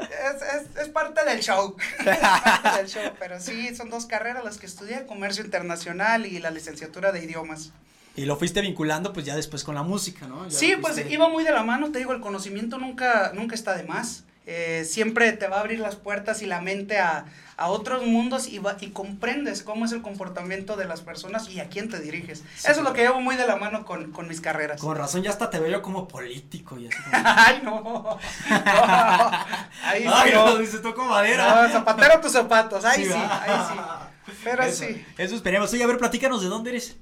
es, 0.10 0.42
es, 0.78 0.84
es 0.84 0.90
parte 0.90 1.26
del 1.26 1.40
show. 1.42 1.76
Es 2.00 2.18
parte 2.18 2.78
del 2.78 2.88
show. 2.88 3.14
Pero 3.20 3.40
sí, 3.40 3.76
son 3.76 3.90
dos 3.90 4.06
carreras 4.06 4.44
las 4.44 4.58
que 4.58 4.66
estudié, 4.66 5.06
comercio 5.06 5.44
internacional 5.44 6.26
y 6.26 6.40
la 6.40 6.52
licenciatura 6.52 7.12
de 7.12 7.24
idiomas. 7.24 7.72
Y 8.16 8.26
lo 8.26 8.36
fuiste 8.36 8.62
vinculando 8.62 9.14
pues 9.14 9.26
ya 9.26 9.36
después 9.36 9.64
con 9.64 9.76
la 9.76 9.84
música, 9.84 10.28
¿no? 10.28 10.48
Ya 10.48 10.58
Sí, 10.58 10.74
pues 10.82 11.10
iba 11.10 11.30
muy 11.30 11.44
de 11.44 11.52
la 11.52 11.64
mano, 11.64 11.92
te 11.92 12.00
digo, 12.00 12.14
el 12.14 12.22
conocimiento 12.22 12.78
nunca, 12.78 13.32
nunca 13.34 13.56
está 13.56 13.76
de 13.76 13.84
más. 13.84 14.24
Eh, 14.52 14.84
siempre 14.84 15.32
te 15.34 15.48
va 15.48 15.58
a 15.58 15.60
abrir 15.60 15.80
las 15.80 15.96
puertas 15.96 16.42
y 16.42 16.48
la 16.48 16.60
mente 16.60 16.98
a, 16.98 17.26
a 17.56 17.68
otros 17.68 18.04
mundos 18.08 18.48
y, 18.48 18.58
va- 18.58 18.78
y 18.80 18.88
comprendes 18.90 19.62
cómo 19.62 19.86
es 19.86 19.92
el 19.92 20.02
comportamiento 20.02 20.76
de 20.76 20.86
las 20.86 21.02
personas 21.02 21.48
y 21.52 21.60
a 21.60 21.70
quién 21.70 21.88
te 21.88 22.00
diriges. 22.00 22.44
Eso 22.58 22.72
es 22.72 22.78
lo 22.80 22.92
que 22.94 23.02
llevo 23.04 23.22
muy 23.22 23.36
de 23.36 23.46
la 23.46 23.58
mano 23.58 23.86
con, 23.86 24.12
con 24.12 24.28
mis 24.28 24.42
carreras. 24.42 24.82
Con 24.82 24.98
razón 24.98 25.22
ya 25.22 25.30
hasta 25.30 25.52
te 25.52 25.60
veo 25.60 25.70
yo 25.70 25.82
como 25.84 26.08
político 26.08 26.80
y 26.80 26.88
así 26.88 26.98
como... 26.98 27.12
Ay, 27.24 27.62
no. 27.64 27.82
No. 27.84 28.18
Ahí 29.84 30.02
sí, 30.04 30.10
Ay, 30.12 30.32
no. 30.34 30.46
no, 30.46 30.58
dice 30.58 30.80
toco 30.80 31.06
madera. 31.06 31.68
No, 31.68 31.70
zapatero 31.72 32.20
tus 32.20 32.32
zapatos, 32.32 32.84
ahí 32.86 33.04
sí, 33.04 33.10
¿verdad? 33.10 33.42
ahí 33.44 33.68
sí. 33.70 34.34
Pero 34.44 34.64
eso, 34.64 34.84
sí. 34.86 35.06
Eso 35.18 35.36
esperemos. 35.36 35.72
Oye, 35.74 35.84
a 35.84 35.88
ver, 35.88 35.98
platícanos 35.98 36.42
de 36.42 36.48
dónde 36.48 36.72
eres. 36.72 36.98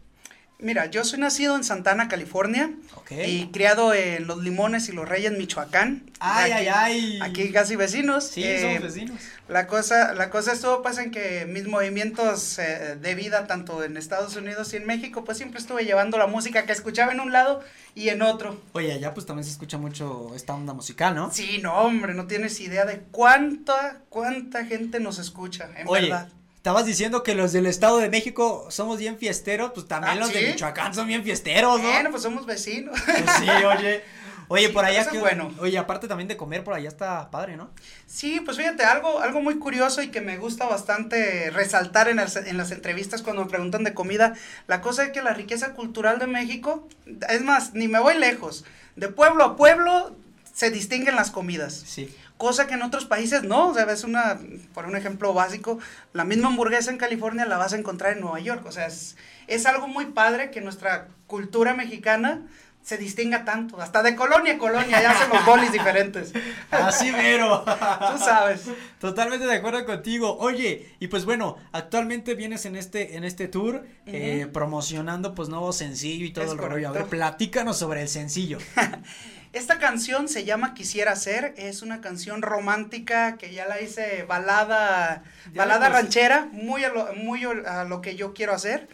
Mira, 0.59 0.87
yo 0.87 1.03
soy 1.05 1.19
nacido 1.19 1.55
en 1.55 1.63
Santana, 1.63 2.07
California. 2.07 2.71
Ok. 2.95 3.11
Y 3.27 3.47
criado 3.51 3.93
en 3.93 4.25
Los 4.25 4.39
Limones 4.43 4.89
y 4.89 4.91
Los 4.91 5.07
Reyes, 5.07 5.31
Michoacán. 5.37 6.09
Ay, 6.19 6.51
Aquí- 6.51 6.67
ay, 6.67 6.67
ay. 6.73 7.19
Aquí 7.21 7.51
casi 7.51 7.75
vecinos. 7.75 8.23
Sí, 8.27 8.43
Eh, 8.43 8.59
somos 8.61 8.81
vecinos. 8.81 9.21
La 9.47 9.67
cosa, 9.67 10.13
la 10.15 10.31
cosa 10.31 10.53
estuvo 10.53 10.81
pues 10.81 10.97
en 10.97 11.11
que 11.11 11.45
mis 11.45 11.67
movimientos 11.67 12.57
eh, 12.57 12.97
de 12.99 13.15
vida, 13.15 13.45
tanto 13.45 13.83
en 13.83 13.97
Estados 13.97 14.35
Unidos 14.35 14.73
y 14.73 14.77
en 14.77 14.87
México, 14.87 15.23
pues 15.23 15.37
siempre 15.37 15.59
estuve 15.59 15.85
llevando 15.85 16.17
la 16.17 16.25
música 16.27 16.65
que 16.65 16.71
escuchaba 16.73 17.11
en 17.11 17.19
un 17.19 17.31
lado 17.31 17.63
y 17.93 18.09
en 18.09 18.23
otro. 18.23 18.59
Oye, 18.73 18.91
allá 18.91 19.13
pues 19.13 19.27
también 19.27 19.45
se 19.45 19.51
escucha 19.51 19.77
mucho 19.77 20.33
esta 20.35 20.55
onda 20.55 20.73
musical, 20.73 21.13
¿no? 21.13 21.31
Sí, 21.31 21.59
no, 21.61 21.75
hombre, 21.75 22.15
no 22.15 22.25
tienes 22.25 22.59
idea 22.59 22.83
de 22.85 22.99
cuánta, 23.11 23.99
cuánta 24.09 24.65
gente 24.65 24.99
nos 24.99 25.19
escucha, 25.19 25.69
en 25.77 25.87
Oye, 25.87 26.01
verdad. 26.09 26.29
Estabas 26.67 26.85
diciendo 26.85 27.23
que 27.23 27.33
los 27.33 27.53
del 27.53 27.65
Estado 27.65 27.97
de 27.99 28.09
México 28.09 28.67
somos 28.69 28.99
bien 28.99 29.17
fiesteros, 29.17 29.71
pues 29.73 29.87
también 29.87 30.17
Ah, 30.17 30.19
los 30.19 30.33
de. 30.33 30.49
Michoacán 30.49 30.93
son 30.93 31.07
bien 31.07 31.23
fiesteros, 31.23 31.81
¿no? 31.81 31.89
Bueno, 31.89 32.11
pues 32.11 32.21
somos 32.23 32.45
vecinos. 32.45 32.93
Pues 33.05 33.23
sí, 33.39 33.49
oye. 33.49 34.03
Oye, 34.49 34.67
Sí, 34.67 34.73
por 34.73 34.85
allá 34.85 35.05
que 35.09 35.17
bueno. 35.19 35.53
Oye, 35.59 35.77
aparte 35.77 36.07
también 36.07 36.27
de 36.29 36.37
comer 36.37 36.63
por 36.63 36.73
allá 36.73 36.87
está 36.87 37.29
padre, 37.31 37.57
¿no? 37.57 37.69
Sí, 38.05 38.41
pues 38.41 38.55
fíjate, 38.55 38.83
algo, 38.83 39.19
algo 39.19 39.41
muy 39.41 39.59
curioso 39.59 40.01
y 40.01 40.07
que 40.09 40.21
me 40.21 40.37
gusta 40.37 40.65
bastante 40.65 41.49
resaltar 41.51 42.07
en 42.09 42.15
las, 42.17 42.35
en 42.37 42.55
las 42.57 42.71
entrevistas 42.71 43.21
cuando 43.21 43.43
me 43.43 43.49
preguntan 43.49 43.83
de 43.83 43.93
comida, 43.93 44.35
la 44.67 44.79
cosa 44.81 45.03
es 45.03 45.11
que 45.11 45.21
la 45.21 45.33
riqueza 45.33 45.73
cultural 45.73 46.17
de 46.19 46.27
México, 46.27 46.87
es 47.29 47.41
más, 47.41 47.73
ni 47.73 47.89
me 47.89 47.99
voy 47.99 48.17
lejos, 48.17 48.63
de 48.95 49.09
pueblo 49.09 49.43
a 49.43 49.55
pueblo 49.57 50.15
se 50.53 50.71
distinguen 50.71 51.15
las 51.15 51.29
comidas, 51.29 51.73
Sí. 51.85 52.13
Cosa 52.37 52.67
que 52.67 52.75
en 52.75 52.81
otros 52.81 53.05
países 53.05 53.43
no, 53.43 53.69
o 53.69 53.73
sea, 53.73 53.85
ves 53.85 54.03
una, 54.03 54.39
por 54.73 54.85
un 54.85 54.95
ejemplo 54.95 55.33
básico, 55.33 55.79
la 56.13 56.23
misma 56.23 56.47
hamburguesa 56.47 56.91
en 56.91 56.97
California 56.97 57.45
la 57.45 57.57
vas 57.57 57.73
a 57.73 57.77
encontrar 57.77 58.13
en 58.13 58.21
Nueva 58.21 58.39
York, 58.39 58.65
o 58.65 58.71
sea, 58.71 58.87
es, 58.87 59.17
es 59.47 59.65
algo 59.65 59.87
muy 59.87 60.05
padre 60.05 60.51
que 60.51 60.61
nuestra 60.61 61.07
cultura 61.25 61.73
mexicana 61.73 62.47
se 62.87 62.97
distinga 62.97 63.43
tanto. 63.43 63.81
Hasta 63.81 64.01
de 64.01 64.15
colonia 64.15 64.53
a 64.53 64.57
colonia 64.57 65.01
ya 65.01 65.11
hacen 65.11 65.27
los 65.27 65.45
bolis 65.45 65.73
diferentes. 65.73 66.31
Así 66.71 67.11
mero. 67.11 67.65
Tú 67.65 68.17
sabes. 68.17 68.61
Totalmente 68.97 69.45
de 69.45 69.55
acuerdo 69.55 69.85
contigo. 69.85 70.37
Oye, 70.39 70.95
y 70.97 71.07
pues 71.07 71.25
bueno, 71.25 71.57
actualmente 71.73 72.33
vienes 72.33 72.65
en 72.65 72.77
este, 72.77 73.17
en 73.17 73.25
este 73.25 73.49
tour 73.49 73.85
eh, 74.05 74.47
promocionando 74.53 75.35
pues 75.35 75.49
nuevo 75.49 75.73
sencillo 75.73 76.23
y 76.25 76.31
todo 76.31 76.45
Es 76.45 76.51
el 76.51 76.59
rollo. 76.59 76.87
A 76.87 76.91
correcto. 76.91 77.09
ver, 77.09 77.19
platícanos 77.19 77.77
sobre 77.77 78.03
el 78.03 78.07
sencillo. 78.07 78.57
Esta 79.51 79.79
canción 79.79 80.29
se 80.29 80.45
llama 80.45 80.73
Quisiera 80.73 81.17
Ser, 81.17 81.55
es 81.57 81.81
una 81.81 81.99
canción 81.99 82.41
romántica 82.41 83.37
que 83.37 83.53
ya 83.53 83.67
la 83.67 83.81
hice 83.81 84.23
balada, 84.23 85.23
Ya 85.51 85.63
balada 85.63 85.89
la 85.89 85.89
puse. 85.89 86.01
ranchera, 86.03 86.47
muy, 86.53 86.85
a 86.85 86.89
lo, 86.89 87.13
muy 87.15 87.43
a 87.43 87.83
lo 87.83 87.99
que 88.01 88.15
yo 88.15 88.33
quiero 88.33 88.53
hacer. 88.53 88.87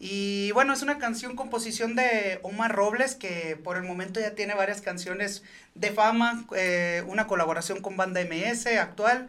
Y 0.00 0.52
bueno, 0.52 0.72
es 0.72 0.82
una 0.82 0.98
canción 0.98 1.34
composición 1.34 1.96
de 1.96 2.38
Omar 2.42 2.72
Robles, 2.72 3.16
que 3.16 3.58
por 3.62 3.76
el 3.76 3.82
momento 3.82 4.20
ya 4.20 4.34
tiene 4.34 4.54
varias 4.54 4.80
canciones 4.80 5.42
de 5.74 5.90
fama, 5.90 6.46
eh, 6.56 7.02
una 7.08 7.26
colaboración 7.26 7.80
con 7.80 7.96
Banda 7.96 8.20
MS 8.20 8.66
actual. 8.78 9.28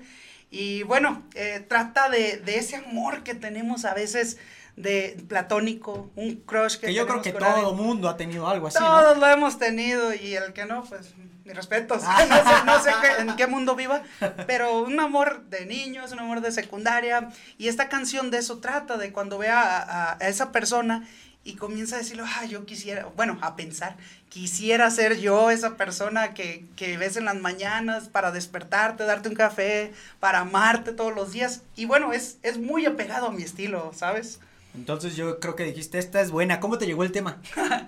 Y 0.52 0.84
bueno, 0.84 1.24
eh, 1.36 1.64
trata 1.68 2.10
de, 2.10 2.38
de 2.38 2.58
ese 2.58 2.76
amor 2.76 3.24
que 3.24 3.34
tenemos 3.36 3.86
a 3.86 3.94
veces 3.94 4.38
de 4.80 5.18
platónico, 5.28 6.10
un 6.16 6.38
crush 6.38 6.78
que, 6.78 6.88
Que 6.88 6.94
yo 6.94 7.06
creo 7.06 7.22
que 7.22 7.32
todo 7.34 7.74
mundo 7.74 8.08
ha 8.10 8.16
tenido 8.18 8.48
algo 8.48 8.68
así, 8.68 8.80
¿no? 8.80 8.86
Todos 8.88 9.18
lo 9.18 9.28
hemos 9.28 9.60
tenido 9.60 10.14
y 10.14 10.36
el 10.36 10.54
que 10.54 10.66
no, 10.66 10.84
pues 10.86 11.14
mis 11.46 11.56
respetos. 11.56 12.02
no 12.04 12.18
sé, 12.18 12.66
no 12.66 12.80
sé 12.84 12.92
qué- 13.02 13.22
en 13.24 13.36
qué 13.36 13.46
mundo 13.48 13.76
viva, 13.76 14.04
pero 14.48 14.80
un 14.82 15.00
amor 15.00 15.44
de 15.50 15.66
niños, 15.66 16.12
un 16.14 16.20
amor 16.20 16.42
de 16.42 16.52
secundaria. 16.52 17.30
Y 17.58 17.68
esta 17.68 17.90
canción 17.90 18.32
de 18.32 18.38
eso 18.38 18.60
trata, 18.60 18.98
de 18.98 19.12
cuando 19.12 19.38
vea 19.38 19.60
a, 19.62 20.14
a- 20.14 20.18
esa 20.28 20.52
persona 20.54 21.06
y 21.44 21.56
comienza 21.56 21.96
a 21.96 22.00
decirle, 22.00 22.24
ah, 22.26 22.46
yo 22.46 22.66
quisiera, 22.66 23.08
bueno, 23.16 23.38
a 23.42 23.56
pensar, 23.56 23.98
quisiera 24.30 24.90
ser 24.92 25.20
yo 25.20 25.50
esa 25.50 25.76
persona 25.78 26.34
que, 26.34 26.66
que 26.76 26.98
ves 26.98 27.18
en 27.18 27.26
las 27.26 27.36
mañanas 27.36 28.08
para 28.10 28.32
despertarte, 28.32 29.04
darte 29.06 29.30
un 29.30 29.36
café, 29.36 29.92
para 30.20 30.40
amarte 30.40 30.94
todos 30.94 31.14
los 31.16 31.32
días. 31.34 31.64
Y 31.76 31.86
bueno, 31.86 32.14
es, 32.14 32.38
es 32.44 32.58
muy 32.60 32.86
apegado 32.86 33.28
a 33.28 33.32
mi 33.32 33.44
estilo, 33.44 33.92
¿sabes? 33.96 34.40
Entonces 34.76 35.16
yo 35.16 35.40
creo 35.40 35.56
que 35.56 35.64
dijiste, 35.66 35.98
esta 36.00 36.22
es 36.22 36.32
buena. 36.32 36.60
¿Cómo 36.60 36.78
te 36.78 36.86
llegó 36.86 37.04
el 37.04 37.12
tema? 37.12 37.42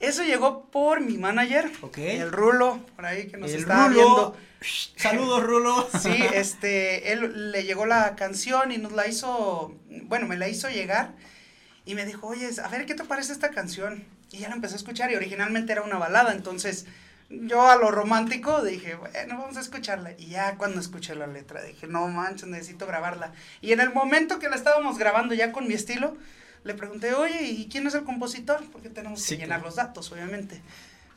Eso 0.00 0.22
llegó 0.24 0.70
por 0.70 1.00
mi 1.00 1.16
manager, 1.18 1.70
Ok. 1.80 1.98
el 1.98 2.32
Rulo, 2.32 2.80
por 2.96 3.06
ahí 3.06 3.28
que 3.28 3.36
nos 3.38 3.50
el 3.52 3.60
está 3.60 3.86
Rulo. 3.88 3.94
viendo. 3.94 4.36
Saludos, 4.96 5.42
Rulo. 5.44 5.88
Sí, 6.00 6.10
este, 6.34 7.12
él 7.12 7.52
le 7.52 7.64
llegó 7.64 7.86
la 7.86 8.16
canción 8.16 8.72
y 8.72 8.78
nos 8.78 8.92
la 8.92 9.06
hizo, 9.06 9.74
bueno, 10.04 10.26
me 10.26 10.36
la 10.36 10.48
hizo 10.48 10.68
llegar 10.68 11.12
y 11.86 11.94
me 11.94 12.04
dijo, 12.04 12.26
oye, 12.26 12.48
a 12.62 12.68
ver, 12.68 12.86
¿qué 12.86 12.94
te 12.94 13.04
parece 13.04 13.32
esta 13.32 13.50
canción? 13.50 14.04
Y 14.32 14.38
ya 14.38 14.48
la 14.48 14.56
empecé 14.56 14.74
a 14.74 14.78
escuchar 14.78 15.10
y 15.12 15.16
originalmente 15.16 15.72
era 15.72 15.82
una 15.82 15.96
balada, 15.98 16.32
entonces 16.32 16.86
yo 17.30 17.68
a 17.68 17.76
lo 17.76 17.90
romántico 17.90 18.62
dije, 18.62 18.94
bueno, 18.96 19.38
vamos 19.38 19.56
a 19.56 19.60
escucharla. 19.60 20.12
Y 20.18 20.26
ya 20.28 20.56
cuando 20.56 20.80
escuché 20.80 21.14
la 21.14 21.26
letra 21.26 21.62
dije, 21.62 21.86
no 21.86 22.06
manches, 22.08 22.48
necesito 22.48 22.86
grabarla. 22.86 23.32
Y 23.60 23.72
en 23.72 23.80
el 23.80 23.92
momento 23.92 24.38
que 24.38 24.48
la 24.48 24.56
estábamos 24.56 24.98
grabando 24.98 25.34
ya 25.34 25.52
con 25.52 25.66
mi 25.68 25.74
estilo, 25.74 26.16
le 26.64 26.74
pregunté, 26.74 27.14
oye, 27.14 27.42
¿y 27.42 27.68
quién 27.68 27.86
es 27.86 27.94
el 27.94 28.04
compositor? 28.04 28.62
Porque 28.72 28.88
tenemos 28.88 29.20
Sí, 29.20 29.34
que 29.36 29.42
llenar 29.42 29.58
claro. 29.60 29.66
los 29.68 29.76
datos, 29.76 30.12
obviamente. 30.12 30.62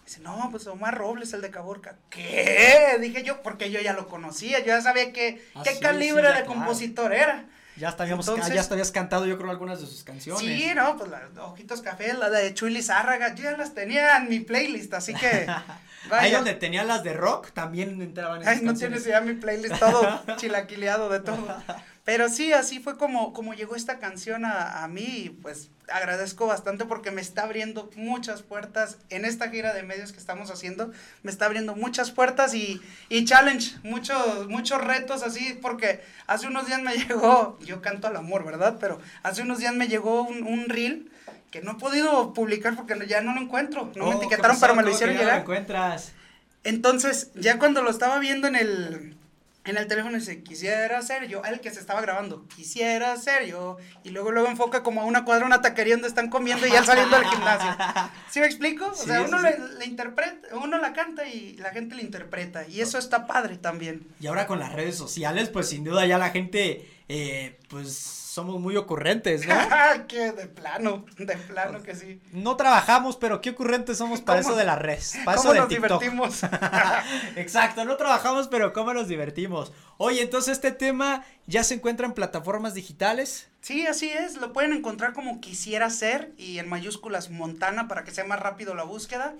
Dice, 0.05 0.21
no, 0.21 0.47
pues 0.51 0.65
Omar 0.67 0.97
Robles, 0.97 1.33
el 1.33 1.41
de 1.41 1.51
Caborca. 1.51 1.97
¿Qué? 2.09 2.97
Dije 3.01 3.23
yo, 3.23 3.41
porque 3.43 3.71
yo 3.71 3.79
ya 3.81 3.93
lo 3.93 4.07
conocía, 4.07 4.59
yo 4.59 4.67
ya 4.67 4.81
sabía 4.81 5.11
que, 5.11 5.45
Ah, 5.53 5.61
qué 5.63 5.75
sí, 5.75 5.79
calibre 5.81 6.21
sí, 6.21 6.27
de 6.27 6.33
claro. 6.33 6.47
compositor 6.47 7.13
era. 7.13 7.45
Ya 7.77 7.89
habíamos, 7.89 8.27
Entonces- 8.27 8.53
ya 8.55 8.61
habías 8.71 8.91
cantado 8.91 9.25
yo 9.25 9.37
creo 9.37 9.51
algunas 9.51 9.79
de 9.79 9.85
sus 9.87 10.03
canciones. 10.03 10.41
Sí, 10.41 10.71
no, 10.75 10.97
pues 10.97 11.09
la 11.11 11.21
Ojitos 11.45 11.81
Café, 11.81 12.13
la 12.13 12.29
de 12.29 12.53
Chuy 12.53 12.71
Lizárraga, 12.71 13.35
yo 13.35 13.43
ya 13.43 13.57
las 13.57 13.73
tenía 13.73 14.17
en 14.17 14.29
mi 14.29 14.39
playlist, 14.39 14.93
así 14.93 15.13
que. 15.13 15.47
Ahí 16.05 16.09
vaya. 16.09 16.35
donde 16.37 16.53
tenía 16.53 16.83
las 16.85 17.03
de 17.03 17.13
rock 17.13 17.51
también 17.51 18.01
entraban 18.01 18.41
esas 18.41 18.53
Ay, 18.55 18.61
no 18.61 18.67
canciones. 18.67 19.03
tienes 19.03 19.19
ya 19.21 19.25
mi 19.29 19.37
playlist 19.39 19.77
todo 19.77 20.21
chilaquileado 20.37 21.09
de 21.09 21.19
todo. 21.19 21.45
Pero 22.07 22.29
sí, 22.29 22.53
así 22.53 22.79
fue 22.79 22.97
como, 22.97 23.33
como 23.33 23.53
llegó 23.53 23.75
esta 23.75 23.99
canción 23.99 24.45
a, 24.45 24.81
a 24.81 24.87
mí 24.87 25.23
y 25.25 25.29
pues 25.29 25.71
agradezco 25.89 26.47
bastante 26.47 26.85
porque 26.85 27.11
me 27.11 27.19
está 27.19 27.43
abriendo 27.43 27.89
muchas 27.97 28.43
puertas 28.43 28.97
en 29.09 29.25
esta 29.25 29.49
gira 29.49 29.73
de 29.73 29.83
medios 29.83 30.13
que 30.13 30.17
estamos 30.17 30.49
haciendo. 30.49 30.93
Me 31.23 31.31
está 31.31 31.47
abriendo 31.47 31.75
muchas 31.75 32.11
puertas 32.11 32.53
y, 32.53 32.81
y 33.09 33.25
challenge, 33.25 33.75
muchos, 33.83 34.47
muchos 34.47 34.81
retos 34.81 35.21
así 35.21 35.59
porque 35.61 35.99
hace 36.27 36.47
unos 36.47 36.65
días 36.67 36.81
me 36.81 36.93
llegó, 36.97 37.59
yo 37.59 37.81
canto 37.81 38.07
al 38.07 38.15
amor, 38.15 38.45
¿verdad? 38.45 38.77
Pero 38.79 39.01
hace 39.23 39.41
unos 39.41 39.59
días 39.59 39.75
me 39.75 39.89
llegó 39.89 40.21
un, 40.21 40.43
un 40.43 40.69
reel 40.69 41.11
que 41.51 41.59
no 41.61 41.71
he 41.73 41.75
podido 41.75 42.31
publicar 42.33 42.77
porque 42.77 42.95
ya 43.05 43.19
no 43.19 43.35
lo 43.35 43.41
encuentro. 43.41 43.91
No 43.97 44.05
me 44.05 44.15
Oh, 44.15 44.19
¿qué 44.19 44.27
etiquetaron, 44.27 44.57
pero 44.61 44.75
me 44.75 44.81
lo 44.81 44.87
¿Cómo 44.87 44.91
que 44.91 44.95
hicieron 44.95 45.15
ya 45.15 45.19
lo 45.23 45.25
llegar. 45.25 45.41
encuentras? 45.41 46.13
Entonces, 46.63 47.31
ya 47.35 47.59
cuando 47.59 47.81
lo 47.83 47.89
estaba 47.89 48.17
viendo 48.19 48.47
en 48.47 48.55
el, 48.55 49.17
en 49.71 49.77
el 49.77 49.87
teléfono, 49.87 50.17
dice, 50.17 50.43
quisiera 50.43 51.01
ser 51.01 51.27
yo, 51.27 51.43
el 51.43 51.59
que 51.59 51.71
se 51.71 51.79
estaba 51.79 52.01
grabando, 52.01 52.47
quisiera 52.47 53.15
ser 53.17 53.45
yo, 53.45 53.77
y 54.03 54.09
luego 54.09 54.31
luego 54.31 54.47
enfoca 54.47 54.83
como 54.83 55.01
a 55.01 55.05
una 55.05 55.25
cuadra, 55.25 55.45
una 55.45 55.61
taquería 55.61 55.95
donde 55.95 56.07
están 56.07 56.29
comiendo 56.29 56.65
y 56.67 56.71
ya 56.71 56.83
saliendo 56.83 57.15
del 57.17 57.25
gimnasio. 57.25 57.75
¿Sí 58.29 58.39
me 58.39 58.45
explico? 58.45 58.87
O 58.87 58.95
sea, 58.95 59.19
sí, 59.19 59.25
uno 59.27 59.39
sí. 59.39 59.43
le, 59.45 59.79
le 59.79 59.85
interpreta, 59.85 60.55
uno 60.55 60.77
la 60.77 60.93
canta 60.93 61.27
y 61.27 61.57
la 61.57 61.71
gente 61.71 61.95
la 61.95 62.01
interpreta, 62.01 62.67
y 62.67 62.81
eso 62.81 62.97
está 62.97 63.27
padre 63.27 63.57
también. 63.57 64.07
Y 64.19 64.27
ahora 64.27 64.47
con 64.47 64.59
las 64.59 64.73
redes 64.73 64.95
sociales, 64.95 65.49
pues 65.49 65.69
sin 65.69 65.83
duda 65.83 66.05
ya 66.05 66.17
la 66.17 66.29
gente, 66.29 66.89
eh, 67.09 67.59
pues 67.69 68.26
somos 68.37 68.61
muy 68.61 68.77
ocurrentes, 68.77 69.45
¿no? 69.47 69.55
que 70.07 70.31
de 70.31 70.45
plano, 70.47 71.05
de 71.17 71.35
plano 71.37 71.81
que 71.83 71.95
sí. 71.95 72.21
No 72.31 72.55
trabajamos, 72.55 73.17
pero 73.17 73.41
qué 73.41 73.49
ocurrentes 73.49 73.97
somos 73.97 74.21
para 74.21 74.39
¿Cómo- 74.41 74.51
eso 74.51 74.57
de 74.57 74.63
las 74.65 74.79
redes, 74.79 75.17
para 75.25 75.35
eso 75.37 75.41
¿Cómo 75.49 75.53
de 75.53 75.59
nos 75.59 75.67
TikTok. 75.69 76.01
divertimos? 76.01 76.43
Exacto, 77.35 77.83
no 77.85 77.97
trabajamos, 77.97 78.47
pero 78.47 78.73
cómo 78.73 78.93
nos 78.93 79.07
divertimos. 79.07 79.73
Oye, 79.97 80.21
entonces 80.21 80.53
este 80.53 80.71
tema 80.71 81.25
ya 81.47 81.63
se 81.63 81.73
encuentra 81.73 82.05
en 82.05 82.13
plataformas 82.13 82.73
digitales. 82.73 83.47
Sí, 83.61 83.85
así 83.87 84.09
es, 84.09 84.35
lo 84.37 84.53
pueden 84.53 84.73
encontrar 84.73 85.13
como 85.13 85.41
quisiera 85.41 85.89
ser 85.89 86.31
y 86.37 86.59
en 86.59 86.69
mayúsculas 86.69 87.29
Montana 87.31 87.87
para 87.87 88.03
que 88.03 88.11
sea 88.11 88.23
más 88.25 88.39
rápido 88.39 88.75
la 88.75 88.83
búsqueda. 88.83 89.33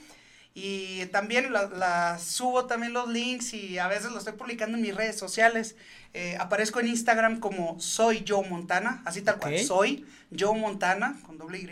Y 0.60 1.06
también 1.12 1.54
la, 1.54 1.68
la 1.68 2.18
subo 2.18 2.66
también 2.66 2.92
los 2.92 3.08
links 3.08 3.54
y 3.54 3.78
a 3.78 3.88
veces 3.88 4.12
lo 4.12 4.18
estoy 4.18 4.34
publicando 4.34 4.76
en 4.76 4.82
mis 4.82 4.96
redes 4.96 5.16
sociales. 5.16 5.76
Eh, 6.16 6.36
aparezco 6.40 6.80
en 6.80 6.88
Instagram 6.88 7.40
como 7.40 7.80
soy 7.80 8.24
yo 8.24 8.42
Montana, 8.42 9.04
así 9.06 9.22
tal 9.22 9.38
cual, 9.38 9.60
soy 9.60 10.04
yo 10.32 10.56
Montana, 10.56 11.16
con 11.28 11.38
doble 11.38 11.60
Y, 11.60 11.70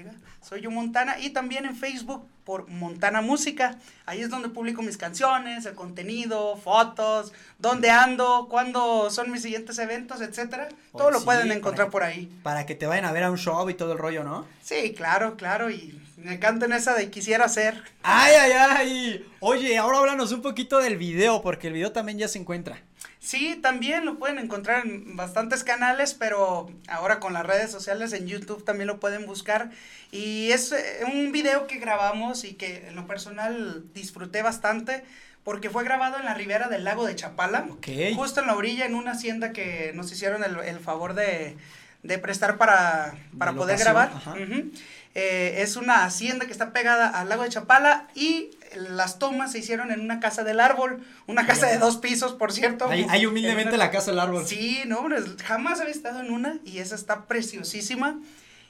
soy 0.47 0.61
yo 0.61 0.69
Montana. 0.69 1.19
Y 1.19 1.31
también 1.31 1.65
en 1.65 1.75
Facebook 1.75 2.27
por 2.43 2.67
Montana 2.69 3.21
Música. 3.21 3.75
Ahí 4.05 4.21
es 4.21 4.29
donde 4.29 4.49
publico 4.49 4.83
mis 4.83 4.97
canciones, 4.97 5.65
el 5.65 5.73
contenido, 5.73 6.55
fotos, 6.55 7.33
dónde 7.57 7.89
ando, 7.89 8.45
cuándo 8.51 9.09
son 9.09 9.31
mis 9.31 9.41
siguientes 9.41 9.79
eventos, 9.79 10.21
etcétera. 10.21 10.69
Todo 10.95 11.09
lo 11.09 11.25
pueden 11.25 11.51
encontrar 11.51 11.87
que- 11.87 11.91
por 11.91 12.03
ahí. 12.03 12.31
Para 12.43 12.67
que 12.67 12.75
te 12.75 12.85
vayan 12.85 13.05
a 13.05 13.11
ver 13.11 13.23
a 13.23 13.31
un 13.31 13.39
show 13.39 13.67
y 13.67 13.73
todo 13.73 13.93
el 13.93 13.97
rollo, 13.97 14.23
¿no? 14.23 14.45
Sí, 14.61 14.93
claro, 14.95 15.37
claro, 15.37 15.71
y 15.71 15.99
me 16.17 16.39
cantan 16.39 16.73
esa 16.73 16.93
de 16.93 17.09
quisiera 17.09 17.47
ser. 17.49 17.81
Ay, 18.03 18.33
ay, 18.33 18.51
ay. 18.53 19.25
Oye, 19.39 19.77
ahora 19.77 19.99
háblanos 19.99 20.31
un 20.31 20.41
poquito 20.41 20.79
del 20.79 20.97
video, 20.97 21.41
porque 21.41 21.67
el 21.67 21.73
video 21.73 21.91
también 21.91 22.17
ya 22.17 22.27
se 22.27 22.39
encuentra. 22.39 22.81
Sí, 23.19 23.59
también 23.61 24.05
lo 24.05 24.19
pueden 24.19 24.37
encontrar 24.37 24.85
en 24.85 25.15
bastantes 25.15 25.63
canales, 25.63 26.13
pero 26.13 26.69
ahora 26.87 27.19
con 27.19 27.33
las 27.33 27.45
redes 27.45 27.71
sociales 27.71 28.13
en 28.13 28.27
YouTube 28.27 28.63
también 28.63 28.87
lo 28.87 28.99
pueden 28.99 29.25
buscar. 29.25 29.71
Y 30.11 30.51
es 30.51 30.71
eh, 30.71 30.99
un 31.11 31.31
video 31.31 31.65
que 31.65 31.79
grabamos 31.79 32.43
y 32.43 32.53
que 32.53 32.87
en 32.87 32.95
lo 32.95 33.07
personal 33.07 33.83
disfruté 33.93 34.41
bastante 34.43 35.03
porque 35.43 35.69
fue 35.69 35.83
grabado 35.83 36.17
en 36.17 36.25
la 36.25 36.33
ribera 36.33 36.69
del 36.69 36.83
lago 36.83 37.05
de 37.05 37.15
Chapala, 37.15 37.65
Ok. 37.71 37.87
justo 38.15 38.41
en 38.41 38.47
la 38.47 38.55
orilla, 38.55 38.85
en 38.85 38.95
una 38.95 39.11
hacienda 39.11 39.51
que 39.53 39.91
nos 39.95 40.11
hicieron 40.11 40.43
el, 40.43 40.57
el 40.59 40.79
favor 40.79 41.13
de, 41.15 41.55
de 42.03 42.17
prestar 42.19 42.57
para, 42.57 43.15
para 43.37 43.51
De 43.51 43.57
poder 43.57 43.77
grabar. 43.79 44.11
ajá. 44.15 44.31
Ujú. 44.33 44.71
Eh, 45.17 45.61
es 45.61 45.77
una 45.77 46.03
hacienda 46.03 46.45
que 46.45 46.51
está 46.51 46.73
pegada 46.73 47.07
al 47.07 47.29
lago 47.29 47.43
de 47.43 47.49
Chapala 47.49 48.07
y 48.15 48.51
las 48.75 49.17
tomas 49.17 49.53
se 49.53 49.59
hicieron 49.59 49.89
en 49.91 50.01
una 50.01 50.19
casa 50.19 50.43
del 50.43 50.59
árbol, 50.59 51.01
una 51.25 51.45
casa 51.47 51.67
de 51.67 51.77
dos 51.77 51.95
pisos, 51.97 52.33
por 52.33 52.51
cierto. 52.51 52.89
Ahí, 52.89 53.05
ahí 53.09 53.25
humildemente 53.25 53.75
una- 53.75 53.85
la 53.85 53.91
casa 53.91 54.11
del 54.11 54.19
árbol. 54.19 54.45
Sí, 54.45 54.83
no, 54.85 55.07
jamás 55.45 55.79
había 55.79 55.93
estado 55.93 56.19
en 56.19 56.31
una 56.31 56.57
y 56.65 56.79
esa 56.79 56.95
está 56.95 57.25
preciosísima. 57.27 58.19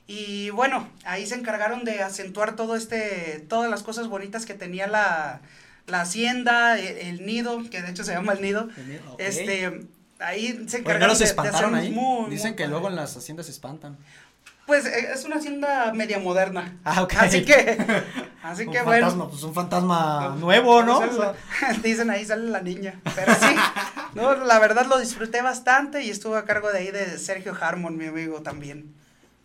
Y 0.07 0.51
bueno, 0.51 0.87
ahí 1.03 1.25
se 1.25 1.33
encargaron 1.33 1.83
de 1.83 2.03
acentuar 2.03 2.55
todo 2.55 2.75
este, 2.75 3.43
todas 3.49 3.71
las 3.71 3.81
cosas 3.81 4.07
bonitas 4.07 4.45
que 4.45 4.53
tenía 4.53 4.85
la, 4.85 5.41
la 5.87 6.01
hacienda, 6.01 6.77
el, 6.77 6.97
el 6.99 7.25
nido, 7.25 7.63
que 7.71 7.81
de 7.81 7.89
hecho 7.89 8.03
se 8.03 8.11
llama 8.13 8.33
el 8.33 8.41
nido. 8.43 8.69
Este, 9.17 9.87
ahí 10.19 10.47
se 10.47 10.53
Oye, 10.53 10.61
¿no 10.73 10.77
encargaron 10.77 11.07
los 11.09 11.17
de- 11.17 11.25
de, 11.25 11.29
espantaron 11.31 11.73
hacernos 11.73 11.81
ahí? 11.81 11.89
muy, 11.91 12.29
Dicen 12.29 12.49
muy 12.51 12.55
que 12.55 12.63
padre. 12.65 12.67
luego 12.71 12.89
en 12.89 12.95
las 12.97 13.17
haciendas 13.17 13.47
se 13.47 13.51
espantan. 13.51 13.97
Pues 14.65 14.85
eh, 14.85 15.09
es 15.13 15.23
una 15.25 15.35
hacienda 15.35 15.93
media 15.93 16.19
moderna. 16.19 16.77
Ah, 16.83 17.03
ok. 17.03 17.13
Así 17.17 17.45
que, 17.45 17.77
así 18.43 18.65
un 18.65 18.73
que 18.73 18.81
bueno. 18.81 19.07
fantasma, 19.07 19.29
pues 19.29 19.43
un 19.43 19.53
fantasma 19.53 20.35
nuevo, 20.39 20.83
¿no? 20.83 20.99
Pues, 20.99 21.15
sea, 21.15 21.33
Dicen 21.83 22.09
ahí 22.09 22.25
sale 22.25 22.49
la 22.49 22.61
niña. 22.61 22.99
Pero 23.15 23.33
sí, 23.35 23.55
no, 24.15 24.35
la 24.35 24.59
verdad 24.59 24.87
lo 24.87 24.99
disfruté 24.99 25.41
bastante 25.41 26.03
y 26.03 26.09
estuvo 26.09 26.35
a 26.35 26.45
cargo 26.45 26.71
de 26.71 26.79
ahí 26.79 26.91
de 26.91 27.17
Sergio 27.19 27.55
Harmon, 27.59 27.97
mi 27.97 28.07
amigo 28.07 28.41
también. 28.41 28.93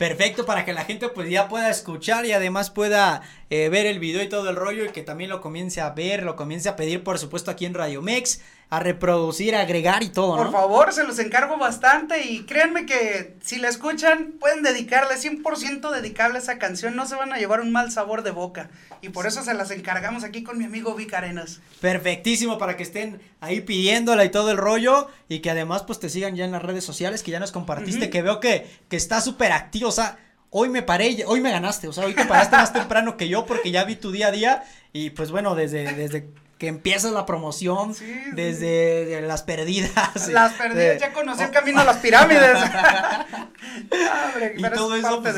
Perfecto, 0.01 0.47
para 0.47 0.65
que 0.65 0.73
la 0.73 0.83
gente 0.83 1.09
pues 1.09 1.29
ya 1.29 1.47
pueda 1.47 1.69
escuchar 1.69 2.25
y 2.25 2.31
además 2.31 2.71
pueda 2.71 3.21
eh, 3.51 3.69
ver 3.69 3.85
el 3.85 3.99
video 3.99 4.23
y 4.23 4.29
todo 4.29 4.49
el 4.49 4.55
rollo 4.55 4.83
y 4.85 4.89
que 4.89 5.03
también 5.03 5.29
lo 5.29 5.41
comience 5.41 5.79
a 5.79 5.91
ver, 5.91 6.23
lo 6.23 6.35
comience 6.35 6.67
a 6.69 6.75
pedir 6.75 7.03
por 7.03 7.19
supuesto 7.19 7.51
aquí 7.51 7.67
en 7.67 7.75
Radio 7.75 8.01
Mex, 8.01 8.41
a 8.71 8.79
reproducir, 8.79 9.53
a 9.53 9.59
agregar 9.59 10.01
y 10.01 10.07
todo, 10.07 10.37
Por 10.37 10.49
favor, 10.49 10.93
se 10.93 11.03
los 11.03 11.19
encargo 11.19 11.57
bastante 11.57 12.23
y 12.23 12.45
créanme 12.45 12.85
que 12.85 13.35
si 13.43 13.57
la 13.57 13.67
escuchan 13.67 14.35
pueden 14.39 14.63
dedicarle 14.63 15.15
100% 15.15 15.91
dedicarle 15.91 16.37
a 16.37 16.41
esa 16.41 16.57
canción, 16.57 16.95
no 16.95 17.05
se 17.05 17.15
van 17.15 17.33
a 17.33 17.37
llevar 17.37 17.59
un 17.59 17.73
mal 17.73 17.91
sabor 17.91 18.23
de 18.23 18.31
boca. 18.31 18.69
Y 19.01 19.09
por 19.09 19.27
eso 19.27 19.43
se 19.43 19.53
las 19.53 19.71
encargamos 19.71 20.23
aquí 20.23 20.41
con 20.41 20.57
mi 20.57 20.63
amigo 20.63 20.95
Vic 20.95 21.13
Arenas. 21.13 21.59
Perfectísimo 21.81 22.57
para 22.57 22.77
que 22.77 22.83
estén 22.83 23.21
ahí 23.41 23.59
pidiéndola 23.59 24.23
y 24.23 24.29
todo 24.29 24.51
el 24.51 24.57
rollo 24.57 25.09
y 25.27 25.39
que 25.39 25.49
además 25.49 25.83
pues 25.83 25.99
te 25.99 26.07
sigan 26.07 26.37
ya 26.37 26.45
en 26.45 26.53
las 26.53 26.63
redes 26.63 26.85
sociales 26.85 27.23
que 27.23 27.31
ya 27.31 27.41
nos 27.41 27.51
compartiste, 27.51 28.09
que 28.09 28.21
veo 28.21 28.39
que, 28.39 28.71
que 28.87 28.95
está 28.95 29.19
súper 29.19 29.51
activo, 29.51 29.89
o 29.89 29.91
sea, 29.91 30.17
hoy 30.49 30.69
me 30.69 30.81
paré, 30.81 31.25
hoy 31.27 31.41
me 31.41 31.51
ganaste, 31.51 31.89
o 31.89 31.93
sea, 31.93 32.05
hoy 32.05 32.13
te 32.13 32.23
paraste 32.23 32.55
más 32.55 32.71
temprano 32.71 33.17
que 33.17 33.27
yo 33.27 33.45
porque 33.45 33.71
ya 33.71 33.83
vi 33.83 33.97
tu 33.97 34.13
día 34.13 34.27
a 34.27 34.31
día 34.31 34.63
y 34.93 35.09
pues 35.09 35.29
bueno, 35.29 35.55
desde, 35.55 35.93
desde 35.93 36.29
que 36.61 36.67
empiezas 36.67 37.11
la 37.11 37.25
promoción, 37.25 37.95
desde 38.33 39.19
las 39.21 39.41
perdidas. 39.41 40.27
Las 40.27 40.53
perdidas, 40.53 40.99
ya 40.99 41.11
conocí 41.11 41.41
el 41.41 41.49
camino 41.49 41.81
a 41.81 41.85
las 41.85 41.97
pirámides. 41.97 42.55
y 44.57 44.61
todo 44.69 44.95
eso, 44.95 45.23
pues, 45.23 45.37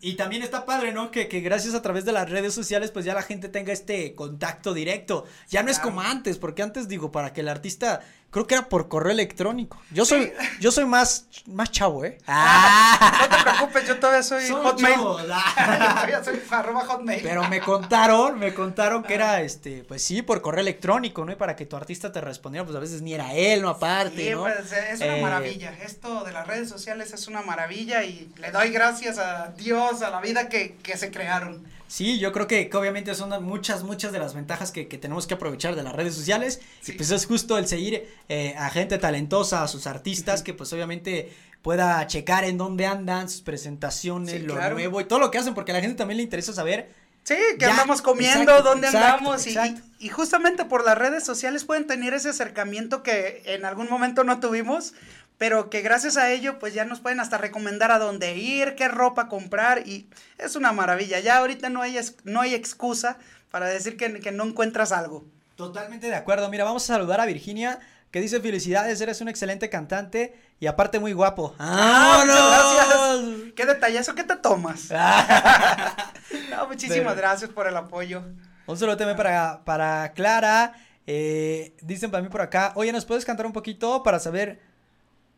Y 0.00 0.14
también 0.14 0.40
está 0.40 0.64
padre, 0.64 0.92
¿no? 0.92 1.10
Que, 1.10 1.28
que, 1.28 1.40
gracias 1.40 1.74
a 1.74 1.82
través 1.82 2.06
de 2.06 2.12
las 2.12 2.30
redes 2.30 2.54
sociales, 2.54 2.90
pues 2.90 3.04
ya 3.04 3.12
la 3.12 3.20
gente 3.20 3.50
tenga 3.50 3.70
este 3.70 4.14
contacto 4.14 4.72
directo. 4.72 5.26
Ya 5.50 5.62
no 5.62 5.70
es 5.70 5.78
como 5.78 6.00
antes, 6.00 6.38
porque 6.38 6.62
antes 6.62 6.88
digo, 6.88 7.12
para 7.12 7.34
que 7.34 7.42
el 7.42 7.48
artista 7.48 8.00
Creo 8.32 8.46
que 8.46 8.54
era 8.54 8.66
por 8.70 8.88
correo 8.88 9.12
electrónico. 9.12 9.78
Yo 9.90 10.06
soy, 10.06 10.32
yo 10.58 10.72
soy 10.72 10.86
más, 10.86 11.26
más 11.44 11.70
chavo, 11.70 12.02
¿eh? 12.06 12.16
Ah. 12.26 13.28
No 13.28 13.36
te 13.36 13.42
preocupes, 13.42 13.86
yo 13.86 13.98
todavía 13.98 14.22
soy, 14.22 14.48
hotmail. 14.48 14.96
todavía 14.96 16.24
soy 16.24 16.40
arroba 16.48 16.86
hotmail. 16.86 17.20
Pero 17.22 17.46
me 17.50 17.60
contaron, 17.60 18.38
me 18.38 18.54
contaron 18.54 19.02
que 19.02 19.12
era, 19.12 19.42
este, 19.42 19.84
pues 19.84 20.02
sí, 20.02 20.22
por 20.22 20.40
correo 20.40 20.62
electrónico, 20.62 21.26
¿no? 21.26 21.32
Y 21.32 21.34
para 21.34 21.56
que 21.56 21.66
tu 21.66 21.76
artista 21.76 22.10
te 22.10 22.22
respondiera, 22.22 22.64
pues 22.64 22.74
a 22.74 22.80
veces 22.80 23.02
ni 23.02 23.12
era 23.12 23.34
él, 23.34 23.60
no 23.60 23.68
aparte, 23.68 24.30
sí, 24.30 24.34
Pues, 24.34 24.72
es 24.72 25.02
una 25.02 25.18
eh, 25.18 25.22
maravilla. 25.22 25.76
Esto 25.82 26.24
de 26.24 26.32
las 26.32 26.46
redes 26.46 26.70
sociales 26.70 27.12
es 27.12 27.28
una 27.28 27.42
maravilla 27.42 28.02
y 28.02 28.32
le 28.38 28.50
doy 28.50 28.70
gracias 28.70 29.18
a 29.18 29.48
Dios, 29.58 30.00
a 30.00 30.08
la 30.08 30.22
vida 30.22 30.48
que, 30.48 30.76
que 30.82 30.96
se 30.96 31.10
crearon. 31.10 31.70
Sí, 31.92 32.18
yo 32.18 32.32
creo 32.32 32.46
que, 32.46 32.70
obviamente 32.72 33.14
son 33.14 33.44
muchas, 33.44 33.82
muchas 33.82 34.12
de 34.12 34.18
las 34.18 34.32
ventajas 34.32 34.72
que, 34.72 34.88
que, 34.88 34.96
tenemos 34.96 35.26
que 35.26 35.34
aprovechar 35.34 35.76
de 35.76 35.82
las 35.82 35.92
redes 35.92 36.14
sociales. 36.14 36.62
Y 36.86 36.92
pues 36.92 37.10
es 37.10 37.26
justo 37.26 37.58
el 37.58 37.66
seguir 37.66 38.08
eh, 38.28 38.54
a 38.58 38.70
gente 38.70 38.98
talentosa, 38.98 39.62
a 39.62 39.68
sus 39.68 39.86
artistas, 39.86 40.42
que 40.42 40.54
pues 40.54 40.72
obviamente 40.72 41.32
pueda 41.62 42.06
checar 42.06 42.44
en 42.44 42.58
dónde 42.58 42.86
andan, 42.86 43.28
sus 43.28 43.40
presentaciones, 43.40 44.42
lo 44.42 44.54
nuevo 44.70 45.00
y 45.00 45.04
todo 45.04 45.18
lo 45.18 45.30
que 45.30 45.38
hacen, 45.38 45.54
porque 45.54 45.72
a 45.72 45.74
la 45.74 45.80
gente 45.80 45.96
también 45.96 46.16
le 46.16 46.24
interesa 46.24 46.52
saber. 46.52 46.90
Sí, 47.24 47.36
qué 47.58 47.66
andamos 47.66 48.02
comiendo, 48.02 48.62
dónde 48.62 48.88
andamos 48.88 49.46
y, 49.46 49.56
y, 50.00 50.08
justamente 50.08 50.64
por 50.64 50.84
las 50.84 50.98
redes 50.98 51.24
sociales 51.24 51.64
pueden 51.64 51.86
tener 51.86 52.14
ese 52.14 52.30
acercamiento 52.30 53.04
que 53.04 53.42
en 53.44 53.64
algún 53.64 53.88
momento 53.88 54.24
no 54.24 54.40
tuvimos, 54.40 54.92
pero 55.38 55.70
que 55.70 55.82
gracias 55.82 56.16
a 56.16 56.32
ello 56.32 56.58
pues 56.58 56.74
ya 56.74 56.84
nos 56.84 56.98
pueden 56.98 57.20
hasta 57.20 57.38
recomendar 57.38 57.92
a 57.92 58.00
dónde 58.00 58.36
ir, 58.36 58.74
qué 58.74 58.88
ropa 58.88 59.28
comprar 59.28 59.86
y 59.86 60.08
es 60.36 60.56
una 60.56 60.72
maravilla. 60.72 61.20
Ya 61.20 61.38
ahorita 61.38 61.68
no 61.68 61.80
hay, 61.80 61.96
no 62.24 62.40
hay 62.40 62.54
excusa 62.54 63.18
para 63.52 63.66
decir 63.66 63.96
que, 63.96 64.18
que 64.18 64.32
no 64.32 64.44
encuentras 64.44 64.90
algo. 64.90 65.24
Totalmente 65.54 66.08
de 66.08 66.16
acuerdo. 66.16 66.48
Mira, 66.48 66.64
vamos 66.64 66.82
a 66.84 66.94
saludar 66.94 67.20
a 67.20 67.26
Virginia 67.26 67.78
que 68.12 68.20
dice 68.20 68.40
felicidades, 68.40 69.00
eres 69.00 69.20
un 69.22 69.28
excelente 69.28 69.70
cantante 69.70 70.38
y 70.60 70.66
aparte 70.66 71.00
muy 71.00 71.14
guapo. 71.14 71.56
¡Ah, 71.58 72.22
no! 72.26 72.34
Gracias. 72.34 73.52
Qué 73.56 73.66
detallazo 73.66 74.14
que 74.14 74.22
te 74.22 74.36
tomas. 74.36 74.90
no, 76.50 76.68
muchísimas 76.68 77.16
gracias 77.16 77.50
por 77.50 77.66
el 77.66 77.76
apoyo. 77.76 78.22
Un 78.66 78.76
saludo 78.76 78.98
también 78.98 79.16
para, 79.16 79.64
para 79.64 80.12
Clara. 80.12 80.74
Eh, 81.06 81.74
dicen 81.80 82.10
para 82.10 82.22
mí 82.22 82.28
por 82.28 82.42
acá, 82.42 82.72
oye, 82.76 82.92
¿nos 82.92 83.06
puedes 83.06 83.24
cantar 83.24 83.46
un 83.46 83.52
poquito 83.52 84.02
para 84.02 84.20
saber 84.20 84.60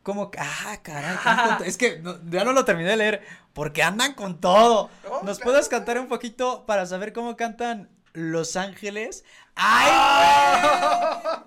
como, 0.03 0.31
ah, 0.37 0.77
caray, 0.83 1.17
es 1.67 1.79
que 1.79 2.03
ya 2.27 2.45
no 2.45 2.53
lo 2.53 2.65
terminé 2.65 2.91
de 2.91 2.97
leer, 2.97 3.23
porque 3.55 3.83
andan 3.83 4.15
con 4.15 4.41
todo. 4.41 4.91
¿Nos 5.23 5.39
puedes 5.41 5.69
cantar 5.69 5.99
un 5.99 6.09
poquito 6.09 6.67
para 6.67 6.87
saber 6.87 7.13
cómo 7.13 7.37
cantan 7.37 7.89
Los 8.13 8.57
Ángeles? 8.57 9.25
¡Ay! 9.55 11.45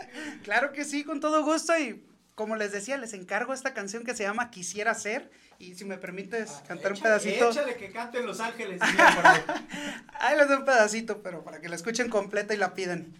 claro 0.42 0.72
que 0.72 0.84
sí, 0.84 1.04
con 1.04 1.20
todo 1.20 1.44
gusto 1.44 1.78
y 1.78 2.04
como 2.34 2.54
les 2.54 2.70
decía, 2.70 2.96
les 2.96 3.14
encargo 3.14 3.52
esta 3.52 3.74
canción 3.74 4.04
que 4.04 4.14
se 4.14 4.22
llama 4.22 4.50
Quisiera 4.50 4.94
ser 4.94 5.30
y 5.58 5.74
si 5.74 5.84
me 5.84 5.98
permites 5.98 6.50
ah, 6.50 6.62
cantar 6.68 6.92
un 6.92 7.00
pedacito. 7.00 7.50
Échale 7.50 7.76
que 7.76 7.90
canten 7.90 8.24
Los 8.26 8.38
Ángeles. 8.38 8.80
ahí 10.20 10.36
les 10.36 10.46
doy 10.46 10.58
un 10.58 10.64
pedacito, 10.64 11.20
pero 11.20 11.42
para 11.42 11.60
que 11.60 11.68
la 11.68 11.74
escuchen 11.74 12.08
completa 12.08 12.54
y 12.54 12.58
la 12.58 12.74
piden. 12.74 13.12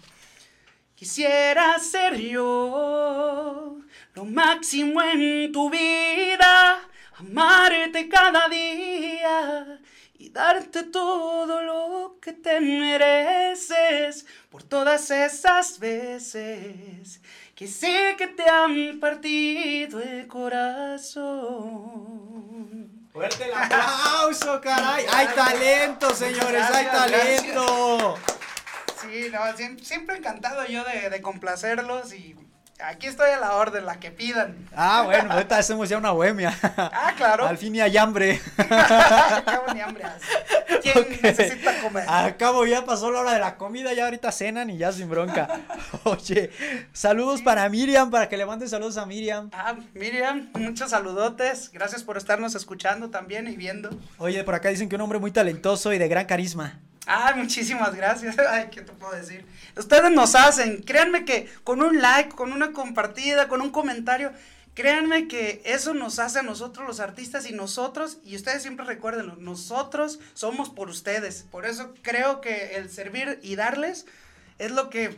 Quisiera 0.95 1.79
ser 1.81 2.17
yo 2.17 3.79
lo 4.15 4.25
máximo 4.25 5.03
en 5.03 5.51
tu 5.53 5.69
vida, 5.69 6.81
amarte 7.19 8.09
cada 8.09 8.49
día 8.49 9.81
y 10.19 10.31
darte 10.31 10.83
todo 10.83 11.63
lo 11.63 12.19
que 12.21 12.33
te 12.33 12.61
mereces 12.61 14.27
por 14.51 14.65
todas 14.65 15.11
esas 15.11 15.79
veces 15.79 17.21
que 17.59 17.67
sé 17.67 18.15
que 18.17 18.29
te 18.29 18.49
han 18.49 19.01
partido 19.01 20.01
el 20.01 20.29
corazón. 20.29 21.49
Fuerte 23.13 23.45
el 23.47 23.55
aplauso, 23.57 24.61
caray. 24.61 25.05
Hay 25.13 25.27
talento, 25.35 26.15
señores, 26.15 26.63
hay 26.71 26.87
talento. 26.87 28.17
Sí, 29.01 29.29
no, 29.33 29.41
siempre, 29.83 30.19
encantado 30.19 30.65
yo 30.67 30.85
de, 30.85 31.21
complacerlos 31.21 32.13
y 32.13 32.37
aquí 32.81 33.07
estoy 33.07 33.31
a 33.31 33.39
la 33.39 33.55
orden, 33.55 33.85
la 33.85 33.99
que 33.99 34.11
pidan. 34.11 34.57
Ah, 34.75 35.03
bueno, 35.05 35.33
ahorita 35.33 35.59
hacemos 35.59 35.89
ya 35.89 35.99
una 35.99 36.13
bohemia. 36.13 36.57
Ah, 36.77 37.13
claro. 37.17 37.47
Al 37.47 37.59
fin 37.59 37.75
y 37.75 37.81
hay 37.81 37.97
hambre. 37.97 38.41
Acabo 38.59 39.73
ni 39.75 39.81
hambre. 39.81 40.05
¿Quién 40.83 41.19
necesita 41.23 41.81
comer? 41.81 42.05
Al 42.09 42.37
cabo 42.37 42.65
ya 42.67 42.85
pasó 42.85 43.11
la 43.11 43.21
hora 43.21 43.33
de 43.33 43.41
la 43.41 43.57
comida, 43.57 43.93
ya 43.93 44.05
ahorita 44.05 44.33
cenan 44.33 44.71
y 44.71 44.79
ya 44.79 44.93
sin 44.93 45.09
bronca. 45.09 45.49
Oye, 46.05 46.51
saludos 46.93 47.43
para 47.43 47.69
Miriam, 47.69 48.11
para 48.11 48.29
que 48.29 48.37
le 48.37 48.47
manden 48.47 48.69
saludos 48.69 48.97
a 48.97 49.07
Miriam. 49.07 49.51
Ah, 49.53 49.75
Miriam, 49.95 50.51
muchos 50.55 50.91
saludotes. 50.91 51.71
Gracias 51.73 52.03
por 52.03 52.17
estarnos 52.17 52.55
escuchando 52.55 53.11
también 53.11 53.49
y 53.49 53.57
viendo. 53.57 53.91
Oye, 54.19 54.45
por 54.45 54.55
acá 54.55 54.69
dicen 54.69 54.89
que 54.89 54.97
un 54.97 55.03
hombre 55.03 55.19
muy 55.19 55.31
talentoso 55.31 55.93
y 55.93 55.99
de 55.99 56.09
gran 56.09 56.27
carisma. 56.27 56.81
Ah, 57.11 57.33
muchísimas 57.35 57.95
gracias. 57.97 58.37
Ay, 58.51 58.69
¿qué 58.71 58.83
te 58.83 58.93
puedo 58.93 59.15
decir? 59.15 59.47
Ustedes 59.77 60.11
nos 60.13 60.35
hacen. 60.35 60.83
Créanme 60.83 61.25
que 61.25 61.51
con 61.65 61.83
un 61.83 62.03
like, 62.03 62.37
con 62.37 62.53
una 62.53 62.73
compartida, 62.73 63.49
con 63.49 63.63
un 63.63 63.71
comentario, 63.71 64.31
créanme 64.75 65.27
que 65.27 65.63
eso 65.65 65.95
nos 65.95 66.19
hace 66.19 66.41
a 66.41 66.43
nosotros 66.43 66.87
los 66.87 67.01
artistas 67.01 67.49
y 67.49 67.55
nosotros, 67.55 68.19
y 68.25 68.37
ustedes 68.37 68.61
siempre 68.61 68.85
recuérdenlo, 68.85 69.37
nosotros 69.37 70.21
somos 70.35 70.69
por 70.69 70.91
ustedes. 70.91 71.47
Por 71.51 71.65
eso 71.65 71.95
creo 72.03 72.43
que 72.43 72.77
el 72.77 72.91
servir 72.91 73.41
y 73.43 73.57
darles 73.57 74.05
es 74.59 74.71
lo 74.71 74.91
que 74.91 75.17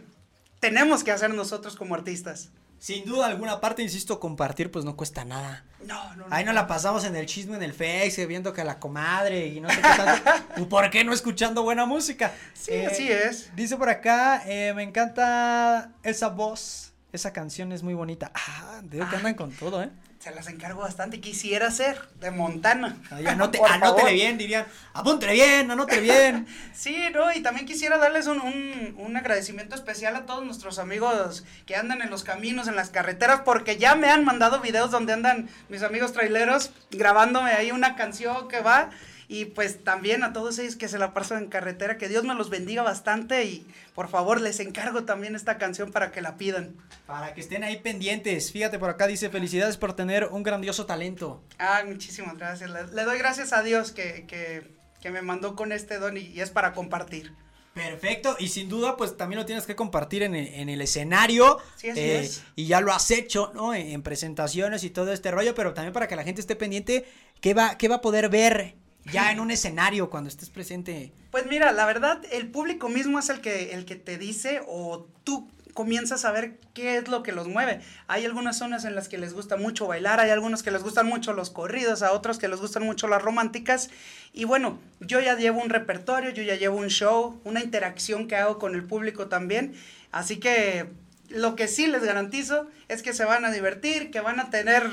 tenemos 0.60 1.02
que 1.02 1.10
hacer 1.10 1.34
nosotros 1.34 1.74
como 1.74 1.96
artistas. 1.96 2.50
Sin 2.80 3.04
duda 3.04 3.26
alguna 3.26 3.60
parte, 3.60 3.82
insisto, 3.82 4.18
compartir 4.18 4.70
pues 4.70 4.86
no 4.86 4.96
cuesta 4.96 5.22
nada. 5.22 5.64
No, 5.84 6.16
no, 6.16 6.24
Ahí 6.30 6.46
no 6.46 6.54
la 6.54 6.66
pasamos 6.66 7.04
en 7.04 7.14
el 7.14 7.26
chisme 7.26 7.56
en 7.56 7.62
el 7.62 7.74
Face, 7.74 8.24
viendo 8.24 8.54
que 8.54 8.64
la 8.64 8.78
comadre 8.78 9.48
y 9.48 9.60
no 9.60 9.68
sé 9.68 9.76
qué 9.76 9.82
tanto. 9.82 10.68
¿Por 10.70 10.88
qué 10.88 11.04
no 11.04 11.12
escuchando 11.12 11.62
buena 11.62 11.84
música? 11.84 12.32
Sí, 12.54 12.72
eh, 12.72 12.86
así 12.86 13.12
es. 13.12 13.54
Dice 13.54 13.76
por 13.76 13.90
acá, 13.90 14.42
eh, 14.46 14.72
me 14.74 14.82
encanta 14.82 15.92
esa 16.02 16.28
voz, 16.28 16.94
esa 17.12 17.34
canción 17.34 17.70
es 17.72 17.82
muy 17.82 17.92
bonita. 17.92 18.32
Ah, 18.34 18.80
digo 18.82 19.06
que 19.10 19.16
andan 19.16 19.34
con 19.34 19.52
todo, 19.52 19.82
¿eh? 19.82 19.90
Se 20.20 20.30
las 20.32 20.48
encargo 20.48 20.82
bastante. 20.82 21.18
Quisiera 21.18 21.70
ser 21.70 21.98
de 22.20 22.30
Montana. 22.30 22.96
anote, 23.26 23.58
anótele 23.68 24.12
bien, 24.12 24.36
dirían. 24.36 24.66
Apúntele 24.92 25.32
bien, 25.32 25.70
anótele 25.70 26.02
bien. 26.02 26.46
sí, 26.74 26.94
no, 27.14 27.32
y 27.32 27.40
también 27.40 27.66
quisiera 27.66 27.96
darles 27.96 28.26
un, 28.26 28.38
un, 28.38 28.94
un, 28.98 29.16
agradecimiento 29.16 29.74
especial 29.74 30.14
a 30.14 30.26
todos 30.26 30.44
nuestros 30.44 30.78
amigos 30.78 31.44
que 31.64 31.74
andan 31.74 32.02
en 32.02 32.10
los 32.10 32.22
caminos, 32.22 32.68
en 32.68 32.76
las 32.76 32.90
carreteras, 32.90 33.40
porque 33.46 33.78
ya 33.78 33.94
me 33.94 34.10
han 34.10 34.26
mandado 34.26 34.60
videos 34.60 34.90
donde 34.90 35.14
andan 35.14 35.48
mis 35.70 35.82
amigos 35.82 36.12
traileros 36.12 36.70
grabándome 36.90 37.52
ahí 37.52 37.72
una 37.72 37.96
canción 37.96 38.46
que 38.48 38.60
va. 38.60 38.90
Y 39.32 39.44
pues 39.44 39.84
también 39.84 40.24
a 40.24 40.32
todos 40.32 40.58
ellos 40.58 40.74
que 40.74 40.88
se 40.88 40.98
la 40.98 41.14
pasan 41.14 41.44
en 41.44 41.50
carretera, 41.50 41.98
que 41.98 42.08
Dios 42.08 42.24
me 42.24 42.34
los 42.34 42.50
bendiga 42.50 42.82
bastante 42.82 43.44
y 43.44 43.64
por 43.94 44.08
favor 44.08 44.40
les 44.40 44.58
encargo 44.58 45.04
también 45.04 45.36
esta 45.36 45.56
canción 45.56 45.92
para 45.92 46.10
que 46.10 46.20
la 46.20 46.36
pidan. 46.36 46.74
Para 47.06 47.32
que 47.32 47.40
estén 47.40 47.62
ahí 47.62 47.76
pendientes. 47.76 48.50
Fíjate 48.50 48.80
por 48.80 48.90
acá 48.90 49.06
dice 49.06 49.30
felicidades 49.30 49.76
por 49.76 49.94
tener 49.94 50.24
un 50.24 50.42
grandioso 50.42 50.84
talento. 50.84 51.44
Ah, 51.60 51.84
muchísimas 51.86 52.36
gracias. 52.36 52.70
Le, 52.70 53.04
doy 53.04 53.18
gracias 53.18 53.52
a 53.52 53.62
Dios 53.62 53.92
que, 53.92 54.26
que, 54.26 54.66
que, 55.00 55.10
me 55.12 55.22
mandó 55.22 55.54
con 55.54 55.70
este 55.70 55.98
don 56.00 56.16
y, 56.16 56.40
es 56.40 56.50
para 56.50 56.72
compartir. 56.72 57.32
Perfecto, 57.72 58.34
y 58.40 58.48
sin 58.48 58.68
duda, 58.68 58.96
pues 58.96 59.16
también 59.16 59.38
lo 59.38 59.46
tienes 59.46 59.64
que 59.64 59.76
compartir 59.76 60.24
en, 60.24 60.34
el- 60.34 60.52
en 60.54 60.68
el 60.68 60.80
escenario. 60.80 61.58
Sí, 61.76 61.88
así 61.90 62.00
eh, 62.00 62.18
es. 62.18 62.42
Y 62.56 62.66
ya 62.66 62.80
lo 62.80 62.92
has 62.92 63.08
hecho, 63.12 63.52
¿no? 63.54 63.74
En, 63.74 63.86
en 63.92 64.02
presentaciones 64.02 64.82
y 64.82 64.90
todo 64.90 65.12
este 65.12 65.30
rollo, 65.30 65.54
pero 65.54 65.72
también 65.72 65.92
para 65.92 66.08
que 66.08 66.16
la 66.16 66.24
gente 66.24 66.40
esté 66.40 66.56
pendiente, 66.56 67.04
¿qué 67.40 67.54
va, 67.54 67.78
qué 67.78 67.86
va 67.86 67.96
a 67.96 68.00
poder 68.00 68.28
ver 68.28 68.79
ya 69.04 69.32
en 69.32 69.40
un 69.40 69.50
escenario 69.50 70.10
cuando 70.10 70.28
estés 70.28 70.50
presente? 70.50 71.12
Pues 71.30 71.46
mira, 71.46 71.72
la 71.72 71.86
verdad, 71.86 72.20
el 72.30 72.48
público 72.48 72.88
mismo 72.88 73.18
es 73.18 73.28
el 73.28 73.40
que, 73.40 73.72
el 73.72 73.84
que 73.84 73.96
te 73.96 74.18
dice 74.18 74.62
o 74.66 75.06
tú 75.24 75.48
comienzas 75.72 76.24
a 76.24 76.32
ver 76.32 76.58
qué 76.74 76.96
es 76.96 77.08
lo 77.08 77.22
que 77.22 77.32
los 77.32 77.48
mueve. 77.48 77.80
Hay 78.06 78.24
algunas 78.24 78.58
zonas 78.58 78.84
en 78.84 78.94
las 78.94 79.08
que 79.08 79.18
les 79.18 79.32
gusta 79.32 79.56
mucho 79.56 79.86
bailar, 79.86 80.20
hay 80.20 80.30
algunos 80.30 80.62
que 80.62 80.70
les 80.70 80.82
gustan 80.82 81.06
mucho 81.06 81.32
los 81.32 81.50
corridos, 81.50 82.02
a 82.02 82.12
otros 82.12 82.38
que 82.38 82.48
les 82.48 82.60
gustan 82.60 82.82
mucho 82.82 83.08
las 83.08 83.22
románticas. 83.22 83.90
Y 84.32 84.44
bueno, 84.44 84.78
yo 85.00 85.20
ya 85.20 85.36
llevo 85.36 85.62
un 85.62 85.70
repertorio, 85.70 86.30
yo 86.30 86.42
ya 86.42 86.56
llevo 86.56 86.76
un 86.76 86.88
show, 86.88 87.40
una 87.44 87.62
interacción 87.62 88.28
que 88.28 88.36
hago 88.36 88.58
con 88.58 88.74
el 88.74 88.84
público 88.84 89.28
también. 89.28 89.74
Así 90.12 90.38
que 90.38 90.88
lo 91.28 91.56
que 91.56 91.68
sí 91.68 91.86
les 91.86 92.02
garantizo 92.02 92.68
es 92.88 93.02
que 93.02 93.12
se 93.12 93.24
van 93.24 93.44
a 93.44 93.52
divertir, 93.52 94.10
que 94.10 94.20
van 94.20 94.40
a 94.40 94.50
tener 94.50 94.90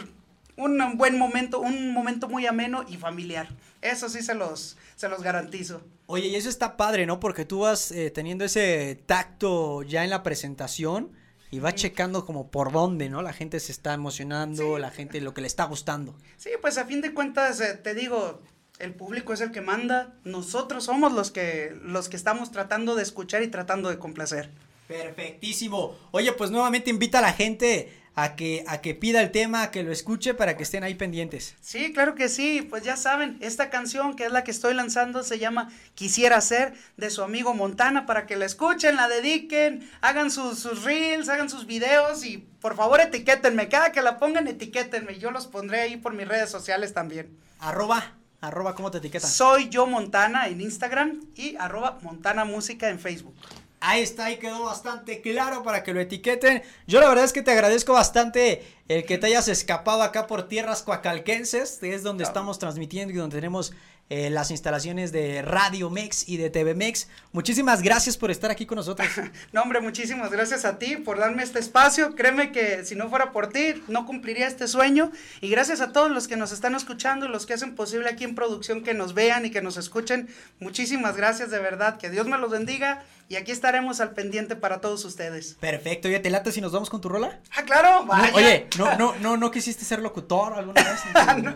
un 0.58 0.98
buen 0.98 1.18
momento, 1.18 1.60
un 1.62 1.92
momento 1.94 2.28
muy 2.28 2.46
ameno 2.46 2.84
y 2.88 2.98
familiar. 2.98 3.48
Eso 3.82 4.10
sí 4.10 4.22
se 4.22 4.34
los, 4.36 4.76
se 4.96 5.08
los 5.08 5.22
garantizo. 5.24 5.82
Oye, 6.08 6.28
y 6.28 6.36
eso 6.36 6.50
está 6.50 6.76
padre, 6.78 7.06
¿no? 7.06 7.20
Porque 7.20 7.46
tú 7.46 7.60
vas 7.60 7.92
eh, 7.92 8.12
teniendo 8.12 8.44
ese 8.46 9.02
tacto 9.06 9.84
ya 9.84 10.04
en 10.04 10.10
la 10.10 10.24
presentación 10.24 11.12
y 11.52 11.60
vas 11.60 11.76
checando 11.76 12.26
como 12.26 12.50
por 12.52 12.72
dónde, 12.72 13.10
¿no? 13.10 13.22
La 13.22 13.34
gente 13.34 13.60
se 13.60 13.72
está 13.72 13.94
emocionando, 13.94 14.76
Sí. 14.76 14.82
la 14.82 14.90
gente 14.92 15.22
lo 15.22 15.34
que 15.34 15.42
le 15.42 15.48
está 15.48 15.64
gustando. 15.66 16.16
Sí, 16.38 16.50
pues 16.62 16.78
a 16.78 16.86
fin 16.86 17.02
de 17.02 17.14
cuentas, 17.14 17.62
eh, 17.62 17.76
te 17.76 17.94
digo, 17.94 18.42
el 18.80 18.94
público 18.94 19.34
es 19.34 19.42
el 19.42 19.52
que 19.52 19.62
manda, 19.62 20.16
nosotros 20.24 20.84
somos 20.86 21.14
los 21.14 21.32
que, 21.32 21.74
los 21.84 22.10
que 22.10 22.16
estamos 22.18 22.52
tratando 22.52 22.96
de 22.96 23.04
escuchar 23.04 23.44
y 23.44 23.48
tratando 23.48 23.90
de 23.90 23.98
complacer. 24.00 24.50
Perfectísimo. 24.88 25.96
Oye, 26.12 26.32
pues 26.34 26.52
nuevamente 26.52 26.90
invita 26.90 27.20
a 27.20 27.22
la 27.22 27.34
gente 27.34 27.92
a 28.18 28.36
que, 28.36 28.66
a 28.68 28.82
que 28.82 28.96
pida 28.96 29.22
el 29.22 29.32
tema, 29.32 29.62
a 29.62 29.70
que 29.70 29.84
lo 29.84 29.92
escuche 29.92 30.34
para 30.34 30.58
que 30.58 30.64
estén 30.64 30.84
ahí 30.84 30.96
pendientes. 30.96 31.56
Sí, 31.62 31.94
claro 31.94 32.16
que 32.16 32.30
sí, 32.30 32.66
pues 32.68 32.84
ya 32.84 32.98
saben, 32.98 33.38
esta 33.42 33.70
canción 33.70 34.16
que 34.16 34.26
es 34.26 34.32
la 34.32 34.44
que 34.44 34.50
estoy 34.50 34.74
lanzando 34.74 35.22
se 35.22 35.38
llama 35.38 35.70
Quisiera 35.94 36.42
ser 36.42 36.74
de 36.98 37.12
su 37.12 37.22
amigo 37.22 37.54
Montana 37.54 38.08
para 38.08 38.26
que 38.26 38.36
la 38.36 38.46
escuchen, 38.46 38.96
la 38.96 39.08
dediquen, 39.08 39.88
hagan 40.02 40.32
sus, 40.32 40.58
sus 40.58 40.84
reels, 40.84 41.30
hagan 41.30 41.48
sus 41.48 41.68
videos 41.68 42.26
y 42.26 42.40
por 42.60 42.76
favor 42.76 43.02
etiquétenme, 43.02 43.70
cada 43.70 43.92
que 43.92 44.02
la 44.02 44.18
pongan 44.18 44.48
etiquétenme, 44.48 45.20
yo 45.20 45.30
los 45.30 45.46
pondré 45.46 45.82
ahí 45.82 45.98
por 45.98 46.16
mis 46.16 46.28
redes 46.28 46.50
sociales 46.50 46.96
también. 46.96 47.38
Arroba, 47.60 48.16
arroba, 48.42 48.74
¿cómo 48.74 48.90
te 48.90 48.98
etiquetan? 48.98 49.30
Soy 49.30 49.70
yo 49.70 49.86
Montana 49.86 50.48
en 50.48 50.60
Instagram 50.60 51.22
y 51.36 51.56
arroba 51.58 52.00
Montana 52.02 52.46
Música 52.46 52.90
en 52.90 53.00
Facebook. 53.00 53.36
Ahí 53.80 54.02
está, 54.02 54.26
ahí 54.26 54.38
quedó 54.38 54.64
bastante 54.64 55.22
claro 55.22 55.62
para 55.62 55.84
que 55.84 55.94
lo 55.94 56.00
etiqueten. 56.00 56.64
Yo 56.88 57.00
la 57.00 57.10
verdad 57.10 57.26
es 57.26 57.32
que 57.34 57.44
te 57.44 57.52
agradezco 57.52 57.94
bastante 57.94 58.66
el 58.88 59.06
que 59.06 59.18
te 59.20 59.28
hayas 59.28 59.48
escapado 59.48 60.02
acá 60.02 60.26
por 60.26 60.48
tierras 60.48 60.82
coacalquenses, 60.82 61.78
que 61.80 61.94
es 61.94 62.02
donde 62.02 62.24
Claro. 62.24 62.32
estamos 62.32 62.58
transmitiendo 62.60 63.14
y 63.14 63.18
donde 63.18 63.36
tenemos 63.38 63.74
eh, 64.10 64.30
las 64.30 64.52
instalaciones 64.52 65.12
de 65.12 65.42
Radio 65.42 65.90
Mex 65.90 66.30
y 66.30 66.38
de 66.38 66.50
TV 66.50 66.76
Mex. 66.76 67.10
Muchísimas 67.34 67.82
gracias 67.82 68.16
por 68.16 68.32
estar 68.32 68.52
aquí 68.52 68.66
con 68.66 68.78
nosotros. 68.78 69.08
No, 69.54 69.62
hombre, 69.62 69.82
muchísimas 69.82 70.32
gracias 70.32 70.66
a 70.66 70.78
ti 70.78 70.98
por 70.98 71.20
darme 71.20 71.44
este 71.44 71.60
espacio. 71.60 72.16
Créeme 72.16 72.52
que 72.52 72.86
si 72.86 72.96
no 72.96 73.10
fuera 73.10 73.32
por 73.32 73.50
ti, 73.50 73.82
no 73.88 74.06
cumpliría 74.06 74.48
este 74.48 74.68
sueño. 74.68 75.12
Y 75.42 75.50
gracias 75.50 75.82
a 75.82 75.92
todos 75.92 76.12
los 76.12 76.28
que 76.28 76.38
nos 76.38 76.52
están 76.52 76.76
escuchando, 76.76 77.28
los 77.28 77.46
que 77.46 77.54
hacen 77.54 77.76
posible 77.76 78.10
aquí 78.10 78.24
en 78.24 78.36
producción 78.36 78.84
que 78.84 78.94
nos 78.94 79.14
vean 79.14 79.46
y 79.46 79.52
que 79.52 79.62
nos 79.62 79.78
escuchen. 79.78 80.28
Muchísimas 80.60 81.18
gracias, 81.18 81.50
de 81.50 81.60
verdad. 81.60 81.98
Que 81.98 82.10
Dios 82.10 82.28
me 82.28 82.38
los 82.38 82.52
bendiga. 82.52 83.04
Y 83.30 83.36
aquí 83.36 83.52
estaremos 83.52 84.00
al 84.00 84.12
pendiente 84.12 84.56
para 84.56 84.80
todos 84.80 85.04
ustedes. 85.04 85.58
Perfecto, 85.60 86.08
oye, 86.08 86.20
¿te 86.20 86.30
late 86.30 86.52
si 86.54 86.62
nos 86.62 86.72
vamos 86.72 86.90
con 86.90 87.02
tu 87.02 87.10
rola? 87.10 87.42
Ah, 87.58 87.64
claro, 87.64 88.06
No, 88.06 88.36
oye, 88.36 88.68
no, 88.78 88.98
no, 88.98 89.16
no, 89.20 89.36
no 89.36 89.52
quisiste 89.52 89.84
ser 89.84 90.00
locutor 90.00 90.54
alguna 90.54 90.82
vez 90.82 91.02
tu 91.14 91.54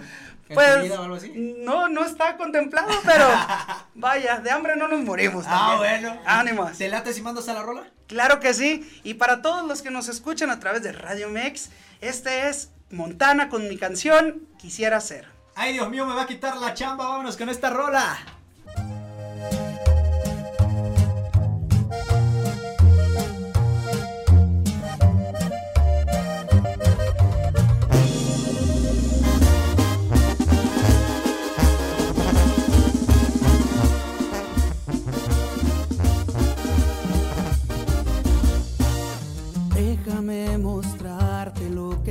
Pues, 0.54 0.84
vida 0.84 1.00
o 1.00 1.04
algo 1.04 1.16
así. 1.16 1.32
no, 1.36 1.90
no 1.90 2.06
está 2.06 2.38
contemplado, 2.38 2.92
pero 3.06 3.28
vaya, 3.96 4.40
de 4.40 4.52
hambre 4.52 4.76
no 4.76 4.88
nos 4.88 5.02
morimos. 5.02 5.46
Ah, 5.48 5.76
bueno. 5.78 6.20
Ánimos. 6.26 6.78
¿Te 6.78 6.88
late 6.88 7.14
si 7.14 7.22
mandas 7.22 7.48
a 7.50 7.54
la 7.54 7.64
rola? 7.64 7.84
Claro 8.08 8.40
que 8.40 8.54
sí. 8.54 9.02
Y 9.04 9.16
para 9.16 9.42
todos 9.42 9.68
los 9.68 9.82
que 9.82 9.92
nos 9.92 10.10
escuchan 10.10 10.50
a 10.50 10.60
través 10.60 10.84
de 10.84 10.92
Radio 10.92 11.30
Mex, 11.30 11.70
este 12.02 12.50
es 12.50 12.70
Montana 12.90 13.48
con 13.50 13.68
mi 13.70 13.78
canción 13.78 14.48
Quisiera 14.58 15.00
ser. 15.02 15.28
Ay, 15.56 15.74
Dios 15.74 15.90
mío, 15.90 16.06
me 16.06 16.14
va 16.14 16.24
a 16.24 16.28
quitar 16.28 16.56
la 16.58 16.74
chamba. 16.74 17.08
Vámonos 17.08 17.36
con 17.36 17.50
esta 17.50 17.70
rola. 17.70 18.18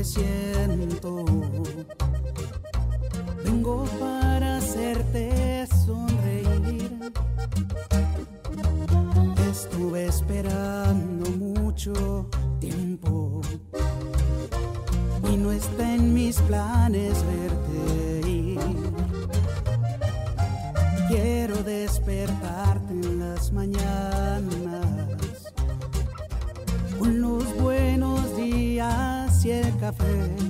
Que 0.00 0.04
siento. 0.04 1.24
Vengo 3.44 3.84
para 3.98 4.56
hacerte 4.56 5.66
sonreír. 5.84 7.12
Estuve 9.50 10.06
esperando 10.06 11.30
mucho 11.32 11.92
tiempo 12.60 13.42
y 15.30 15.36
no 15.36 15.52
está 15.52 15.94
en 15.94 16.14
mis 16.14 16.40
planes 16.48 17.22
verte 17.32 18.28
ir. 18.28 18.58
Quiero 21.08 21.62
despertarte 21.62 22.79
y 30.02 30.49